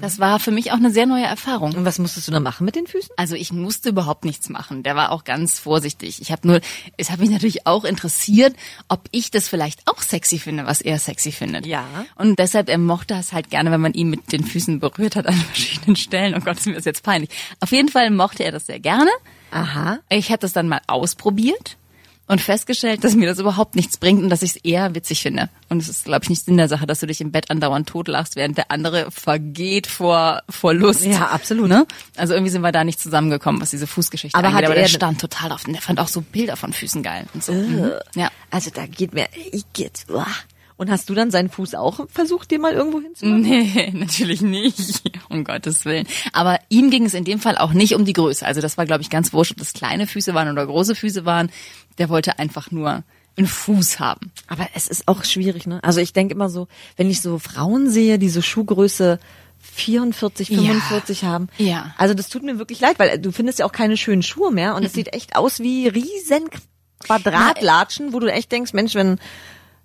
Das 0.00 0.18
war 0.18 0.38
für 0.38 0.50
mich 0.50 0.72
auch 0.72 0.76
eine 0.76 0.90
sehr 0.90 1.06
neue 1.06 1.24
Erfahrung. 1.24 1.74
Und 1.74 1.84
was 1.84 1.98
musstest 1.98 2.28
du 2.28 2.32
da 2.32 2.40
machen 2.40 2.64
mit 2.64 2.76
den 2.76 2.86
Füßen? 2.86 3.10
Also 3.16 3.34
ich 3.34 3.52
musste 3.52 3.88
überhaupt 3.88 4.24
nichts 4.24 4.48
machen. 4.48 4.82
Der 4.82 4.96
war 4.96 5.12
auch 5.12 5.24
ganz 5.24 5.58
vorsichtig. 5.58 6.20
Ich 6.20 6.30
habe 6.32 6.46
nur, 6.46 6.60
es 6.96 7.10
hat 7.10 7.20
mich 7.20 7.30
natürlich 7.30 7.66
auch 7.66 7.84
interessiert, 7.84 8.54
ob 8.88 9.08
ich 9.10 9.30
das 9.30 9.48
vielleicht 9.48 9.86
auch 9.86 10.02
sexy 10.02 10.38
finde, 10.38 10.66
was 10.66 10.80
er 10.80 10.98
sexy 10.98 11.32
findet. 11.32 11.66
Ja. 11.66 11.86
Und 12.16 12.38
deshalb, 12.38 12.68
er 12.68 12.78
mochte 12.78 13.14
es 13.14 13.32
halt 13.32 13.50
gerne, 13.50 13.70
wenn 13.70 13.80
man 13.80 13.94
ihn 13.94 14.10
mit 14.10 14.32
den 14.32 14.44
Füßen 14.44 14.80
berührt 14.80 15.16
hat 15.16 15.26
an 15.26 15.34
verschiedenen 15.52 15.96
Stellen. 15.96 16.34
Oh 16.34 16.40
Gott, 16.40 16.58
ist 16.58 16.66
mir 16.66 16.74
das 16.74 16.84
jetzt 16.84 17.02
peinlich. 17.02 17.30
Auf 17.60 17.72
jeden 17.72 17.88
Fall 17.88 18.10
mochte 18.10 18.44
er 18.44 18.52
das 18.52 18.66
sehr 18.66 18.80
gerne. 18.80 19.10
Aha. 19.50 19.98
Ich 20.08 20.30
habe 20.30 20.40
das 20.40 20.52
dann 20.52 20.68
mal 20.68 20.80
ausprobiert 20.86 21.76
und 22.28 22.40
festgestellt, 22.40 23.04
dass 23.04 23.14
mir 23.14 23.26
das 23.28 23.38
überhaupt 23.38 23.74
nichts 23.76 23.96
bringt 23.96 24.22
und 24.22 24.30
dass 24.30 24.42
ich 24.42 24.50
es 24.52 24.56
eher 24.56 24.94
witzig 24.94 25.20
finde. 25.22 25.48
Und 25.68 25.82
es 25.82 25.88
ist, 25.88 26.04
glaube 26.04 26.24
ich, 26.24 26.30
nicht 26.30 26.44
Sinn 26.44 26.56
der 26.56 26.68
Sache, 26.68 26.86
dass 26.86 27.00
du 27.00 27.06
dich 27.06 27.20
im 27.20 27.30
Bett 27.32 27.50
andauernd 27.50 27.88
totlachst, 27.88 28.36
während 28.36 28.56
der 28.56 28.70
andere 28.70 29.10
vergeht 29.10 29.86
vor, 29.86 30.42
vor 30.48 30.72
Lust. 30.72 31.04
Ja, 31.04 31.26
absolut. 31.28 31.68
Ne? 31.68 31.86
Also 32.16 32.34
irgendwie 32.34 32.50
sind 32.50 32.62
wir 32.62 32.72
da 32.72 32.84
nicht 32.84 33.00
zusammengekommen, 33.00 33.60
was 33.60 33.70
diese 33.70 33.86
Fußgeschichte 33.86 34.38
Aber 34.38 34.48
angeht. 34.48 34.64
Aber 34.64 34.74
der 34.74 34.84
er- 34.84 34.88
stand 34.88 35.20
total 35.20 35.52
auf. 35.52 35.66
Und 35.66 35.72
der 35.74 35.82
fand 35.82 35.98
auch 36.00 36.08
so 36.08 36.20
Bilder 36.20 36.56
von 36.56 36.72
Füßen 36.72 37.02
geil. 37.02 37.26
Und 37.34 37.44
so. 37.44 37.52
Mhm. 37.52 37.92
Ja. 38.14 38.30
Also 38.50 38.70
da 38.72 38.86
geht 38.86 39.12
mir, 39.14 39.26
ich 39.50 39.64
geht's. 39.72 40.06
uah. 40.08 40.26
Und 40.76 40.90
hast 40.90 41.08
du 41.08 41.14
dann 41.14 41.30
seinen 41.30 41.48
Fuß 41.50 41.74
auch 41.74 42.08
versucht, 42.08 42.50
dir 42.50 42.58
mal 42.58 42.72
irgendwo 42.72 43.00
hinzumachen? 43.00 43.42
Nee, 43.42 43.90
natürlich 43.94 44.40
nicht. 44.40 45.02
Um 45.28 45.44
Gottes 45.44 45.84
Willen. 45.84 46.06
Aber 46.32 46.58
ihm 46.68 46.90
ging 46.90 47.04
es 47.06 47.14
in 47.14 47.24
dem 47.24 47.38
Fall 47.40 47.56
auch 47.58 47.72
nicht 47.72 47.94
um 47.94 48.04
die 48.04 48.12
Größe. 48.14 48.44
Also 48.44 48.60
das 48.60 48.76
war, 48.78 48.86
glaube 48.86 49.02
ich, 49.02 49.10
ganz 49.10 49.32
wurscht, 49.32 49.52
ob 49.52 49.58
das 49.58 49.72
kleine 49.72 50.06
Füße 50.06 50.34
waren 50.34 50.50
oder 50.50 50.66
große 50.66 50.94
Füße 50.94 51.24
waren. 51.24 51.50
Der 51.98 52.08
wollte 52.08 52.38
einfach 52.38 52.70
nur 52.70 53.04
einen 53.36 53.46
Fuß 53.46 54.00
haben. 54.00 54.30
Aber 54.48 54.68
es 54.74 54.88
ist 54.88 55.08
auch 55.08 55.24
schwierig, 55.24 55.66
ne? 55.66 55.80
Also 55.82 56.00
ich 56.00 56.12
denke 56.12 56.34
immer 56.34 56.50
so, 56.50 56.68
wenn 56.96 57.08
ich 57.10 57.22
so 57.22 57.38
Frauen 57.38 57.88
sehe, 57.90 58.18
die 58.18 58.28
so 58.28 58.42
Schuhgröße 58.42 59.18
44, 59.60 60.48
Ja. 60.50 60.56
45 60.58 61.24
haben. 61.24 61.48
Ja. 61.56 61.94
Also 61.96 62.14
das 62.14 62.28
tut 62.28 62.42
mir 62.42 62.58
wirklich 62.58 62.80
leid, 62.80 62.98
weil 62.98 63.18
du 63.18 63.30
findest 63.32 63.60
ja 63.60 63.66
auch 63.66 63.72
keine 63.72 63.96
schönen 63.96 64.22
Schuhe 64.22 64.50
mehr 64.52 64.74
und 64.74 64.82
es 64.84 64.92
sieht 64.92 65.14
echt 65.14 65.36
aus 65.36 65.60
wie 65.60 65.86
riesen 65.88 66.50
Quadratlatschen, 67.00 68.12
wo 68.12 68.20
du 68.20 68.30
echt 68.30 68.52
denkst, 68.52 68.72
Mensch, 68.72 68.94
wenn 68.94 69.18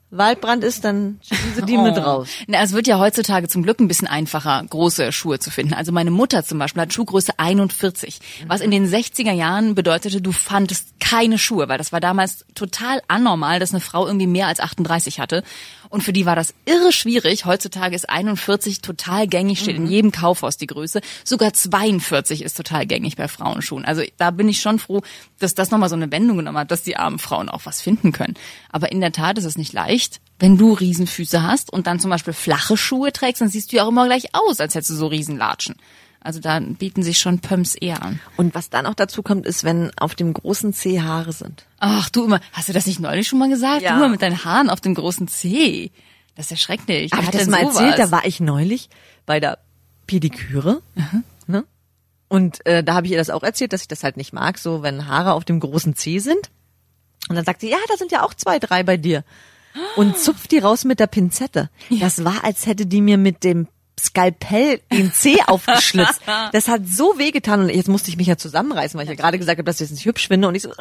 Waldbrand 0.10 0.63
ist, 0.63 0.86
dann 0.86 1.20
schieben 1.22 1.54
sie 1.54 1.62
die 1.63 1.78
mit 1.78 1.98
raus. 1.98 2.30
Na, 2.48 2.62
es 2.62 2.72
wird 2.72 2.88
ja 2.88 2.98
heutzutage 2.98 3.50
zum 3.50 3.63
Glück 3.63 3.82
ein 3.82 3.89
bisschen 3.89 4.08
einfacher, 4.08 4.63
große 4.70 5.12
Schuhe 5.12 5.39
zu 5.39 5.52
finden. 5.52 5.74
Also 5.74 5.91
meine 5.91 6.12
Mutter 6.12 6.46
zum 6.46 6.60
Beispiel 6.60 6.84
hat 6.84 6.93
Schuhgröße 6.93 7.34
41, 7.38 8.20
was 8.48 8.62
in 8.62 8.72
den 8.72 8.88
60er 8.88 9.34
Jahren 9.34 9.76
bedeutete, 9.76 10.22
du 10.22 10.32
fandest 10.32 10.98
keine 11.02 11.38
Schuhe, 11.38 11.67
weil 11.67 11.78
das 11.78 11.91
war 11.91 12.00
damals 12.00 12.46
total 12.56 13.02
anormal, 13.10 13.60
dass 13.60 13.72
eine 13.72 13.82
Frau 13.82 14.08
irgendwie 14.08 14.28
mehr 14.28 14.48
als 14.48 14.62
38 14.62 15.20
hatte. 15.20 15.43
Und 15.89 16.04
für 16.04 16.13
die 16.13 16.26
war 16.26 16.36
das 16.36 16.54
irre 16.65 16.91
schwierig. 16.91 17.45
Heutzutage 17.45 17.95
ist 17.95 18.10
41 18.10 18.82
total 18.82 19.28
gängig, 19.28 19.60
steht 19.60 19.76
in 19.76 19.88
jedem 19.88 20.12
Kaufhaus 20.12 20.58
die 20.58 20.67
Größe. 20.67 21.02
Sogar 21.23 21.54
42 21.54 22.43
ist 22.43 22.58
total 22.58 22.86
gängig 22.86 23.15
bei 23.15 23.28
Frauenschuhen. 23.28 23.86
Also 23.86 24.04
da 24.17 24.32
bin 24.32 24.50
ich 24.50 24.62
schon 24.62 24.80
froh, 24.80 25.02
dass 25.39 25.56
das 25.56 25.71
nochmal 25.71 25.89
so 25.89 25.95
eine 25.95 26.12
Wendung 26.12 26.38
genommen 26.38 26.58
hat, 26.58 26.71
dass 26.71 26.84
die 26.84 26.97
armen 26.97 27.19
Frauen 27.19 27.50
auch 27.50 27.65
was 27.65 27.82
finden 27.82 28.12
können. 28.12 28.36
Aber 28.71 28.91
in 28.91 29.02
der 29.02 29.12
Tat 29.12 29.38
ist 29.38 29.45
es 29.45 29.58
nicht 29.58 29.73
leicht. 29.73 30.19
Wenn 30.39 30.58
du 30.58 30.73
Riesenfüße 30.73 31.41
hast 31.41 31.73
und 31.73 31.88
dann 31.88 32.00
zum 32.00 32.12
Beispiel 32.12 32.34
flache 32.34 32.78
Schuhe 32.78 33.12
trägst, 33.12 33.41
dann 33.41 33.50
siehst 33.50 33.71
du 33.71 33.78
ja 33.78 33.84
auch 33.84 33.89
immer 33.89 34.06
gleich 34.06 34.36
aus, 34.36 34.60
als 34.60 34.76
hättest 34.76 34.91
du 34.91 34.95
so 34.95 35.08
Riesenlatschen. 35.08 35.76
Also 36.28 36.42
da 36.42 36.60
bieten 36.60 37.04
sich 37.04 37.20
schon 37.20 37.40
Pumps 37.40 37.74
eher 37.74 38.04
an. 38.04 38.20
Und 38.36 38.54
was 38.54 38.70
dann 38.70 38.86
auch 38.86 38.96
dazu 38.96 39.24
kommt, 39.24 39.46
ist, 39.46 39.63
wenn 39.63 39.98
auf 39.98 40.13
dem 40.13 40.34
großen 40.34 40.74
C 40.74 41.00
Haare 41.00 41.32
sind. 41.32 41.66
Ach, 41.80 42.10
du 42.10 42.26
immer, 42.26 42.42
hast 42.52 42.68
du 42.68 42.74
das 42.74 42.86
nicht 42.86 43.00
neulich 43.00 43.30
schon 43.30 43.40
mal 43.40 43.48
gesagt? 43.48 43.82
Ja. 43.82 43.92
Du 43.92 44.00
immer 44.00 44.10
mit 44.10 44.22
deinen 44.22 44.44
Haaren 44.44 44.70
auf 44.70 44.82
dem 44.82 44.94
großen 44.94 45.30
C. 45.30 45.90
Das 46.36 46.48
ist 46.48 46.52
ja 46.52 46.58
schrecklich. 46.58 47.13
Habe 47.13 47.24
ich 47.24 47.30
das 47.30 47.48
mal 47.48 47.62
sowas? 47.62 47.78
erzählt? 47.78 48.00
Da 48.00 48.12
war 48.12 48.26
ich 48.26 48.42
neulich 48.42 48.90
bei 49.26 49.40
der 49.40 49.60
Pediküre. 50.06 50.82
Ne? 51.48 51.63
Und 52.28 52.66
äh, 52.66 52.84
da 52.84 52.96
habe 52.96 53.06
ich 53.06 53.13
ihr 53.13 53.18
das 53.18 53.30
auch 53.30 53.44
erzählt, 53.44 53.72
dass 53.72 53.84
ich 53.84 53.88
das 53.88 54.04
halt 54.04 54.18
nicht 54.18 54.34
mag, 54.34 54.58
so 54.58 54.84
wenn 54.84 55.08
Haare 55.08 55.32
auf 55.32 55.46
dem 55.46 55.62
großen 55.62 55.96
C 55.96 56.20
sind. 56.20 56.50
Und 57.30 57.38
dann 57.38 57.46
sagt 57.46 57.62
sie, 57.62 57.70
ja, 57.70 57.78
da 57.88 57.96
sind 57.96 58.12
ja 58.12 58.26
auch 58.26 58.34
zwei, 58.34 58.60
drei 58.60 58.84
bei 58.84 58.98
dir. 58.98 59.24
Und 59.96 60.18
zupft 60.18 60.52
die 60.52 60.60
raus 60.60 60.84
mit 60.84 61.00
der 61.00 61.08
Pinzette. 61.08 61.70
Das 62.02 62.26
war, 62.26 62.44
als 62.44 62.66
hätte 62.66 62.86
die 62.86 63.00
mir 63.00 63.18
mit 63.18 63.46
dem 63.46 63.70
Skalpell 64.00 64.80
den 64.92 65.12
C 65.14 65.38
aufgeschlitzt. 65.48 66.22
Das 66.52 66.68
hat 66.68 66.82
so 66.88 67.18
wehgetan 67.18 67.62
und 67.62 67.70
jetzt 67.70 67.88
musste 67.90 68.10
ich 68.10 68.18
mich 68.18 68.28
ja 68.28 68.38
zusammenreißen, 68.38 68.98
weil 68.98 69.06
ich 69.06 69.10
ja 69.10 69.16
gerade 69.16 69.38
gesagt 69.40 69.58
habe, 69.58 69.66
dass 69.66 69.82
ich 69.82 69.88
das 69.90 69.96
nicht 69.96 70.06
hübsch 70.06 70.28
finde 70.28 70.48
und 70.48 70.56
ich 70.56 70.64
so, 70.64 70.70
uah, 70.70 70.74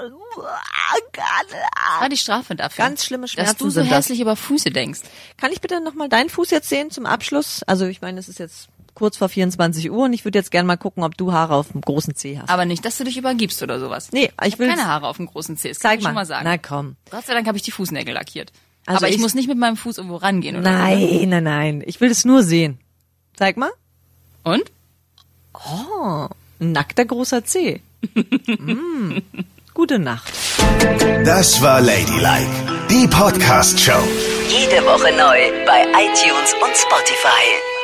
Gott, 1.13 1.51
Das 1.51 2.01
war 2.01 2.09
die 2.09 2.17
Strafe 2.17 2.55
dafür. 2.55 2.85
Ganz 2.85 3.05
schlimme 3.05 3.23
Dass 3.23 3.33
Schmerzen 3.33 3.59
du 3.59 3.65
so 3.65 3.71
sind 3.71 3.91
das. 3.91 3.99
hässlich 3.99 4.21
über 4.21 4.37
Füße 4.37 4.71
denkst. 4.71 5.01
Kann 5.39 5.51
ich 5.53 5.61
bitte 5.61 5.81
nochmal 5.81 6.09
deinen 6.09 6.29
Fuß 6.29 6.51
jetzt 6.51 6.69
sehen 6.69 6.91
zum 6.91 7.07
Abschluss? 7.07 7.63
Also 7.67 7.87
ich 7.87 8.01
meine, 8.03 8.21
es 8.21 8.29
ist 8.29 8.39
jetzt 8.39 8.69
kurz 8.95 9.17
vor 9.17 9.29
24 9.29 9.91
Uhr 9.91 10.05
und 10.05 10.13
ich 10.13 10.25
würde 10.25 10.39
jetzt 10.39 10.51
gerne 10.51 10.67
mal 10.67 10.77
gucken, 10.77 11.03
ob 11.03 11.17
du 11.17 11.33
Haare 11.33 11.55
auf 11.55 11.69
dem 11.73 11.81
großen 11.83 12.15
C 12.15 12.39
hast. 12.41 12.49
Aber 12.51 12.65
nicht, 12.65 12.85
dass 12.85 12.97
du 12.99 13.05
dich 13.05 13.17
übergibst 13.17 13.63
oder 13.63 13.79
sowas. 13.81 14.09
Nee, 14.13 14.31
ich 14.45 14.53
hab 14.53 14.59
will- 14.59 14.69
keine 14.69 14.87
Haare 14.87 15.07
auf 15.09 15.17
dem 15.17 15.27
großen 15.27 15.57
C. 15.57 15.69
Das 15.69 15.81
kann 15.81 15.91
Zeig 15.91 15.99
ich 15.99 16.05
mal. 16.05 16.11
schon 16.11 16.15
mal 16.15 16.27
sagen. 16.27 16.45
Na 16.45 16.59
komm. 16.59 16.97
Gott 17.11 17.27
sei 17.27 17.35
Dank 17.35 17.47
habe 17.47 17.57
ich 17.59 17.63
die 17.65 17.71
Fußnägel 17.73 18.15
lackiert. 18.15 18.53
Also 18.87 18.99
Aber 18.99 19.09
ich, 19.09 19.17
ich- 19.17 19.21
muss 19.21 19.35
nicht 19.35 19.49
mit 19.49 19.59
meinem 19.59 19.77
Fuß 19.77 19.99
irgendwo 19.99 20.17
rangehen 20.17 20.57
oder 20.57 20.71
ne? 20.71 20.79
Nein, 20.79 21.29
nein, 21.29 21.45
nein. 21.45 21.83
Ich 21.87 22.01
will 22.01 22.11
es 22.11 22.25
nur 22.25 22.43
sehen. 22.43 22.79
Zeig 23.37 23.57
mal. 23.57 23.71
Und? 24.45 24.71
Oh, 25.53 26.29
nackter 26.59 27.05
großer 27.05 27.45
C. 27.45 27.83
mm. 28.15 29.19
Gute 29.75 29.99
Nacht. 29.99 30.33
Das 31.25 31.61
war 31.61 31.83
Ladylike, 31.83 32.51
die 32.89 33.07
Podcast-Show. 33.07 34.03
Jede 34.49 34.83
Woche 34.87 35.13
neu 35.13 35.67
bei 35.67 35.83
iTunes 35.83 36.55
und 36.63 36.75
Spotify. 36.77 37.76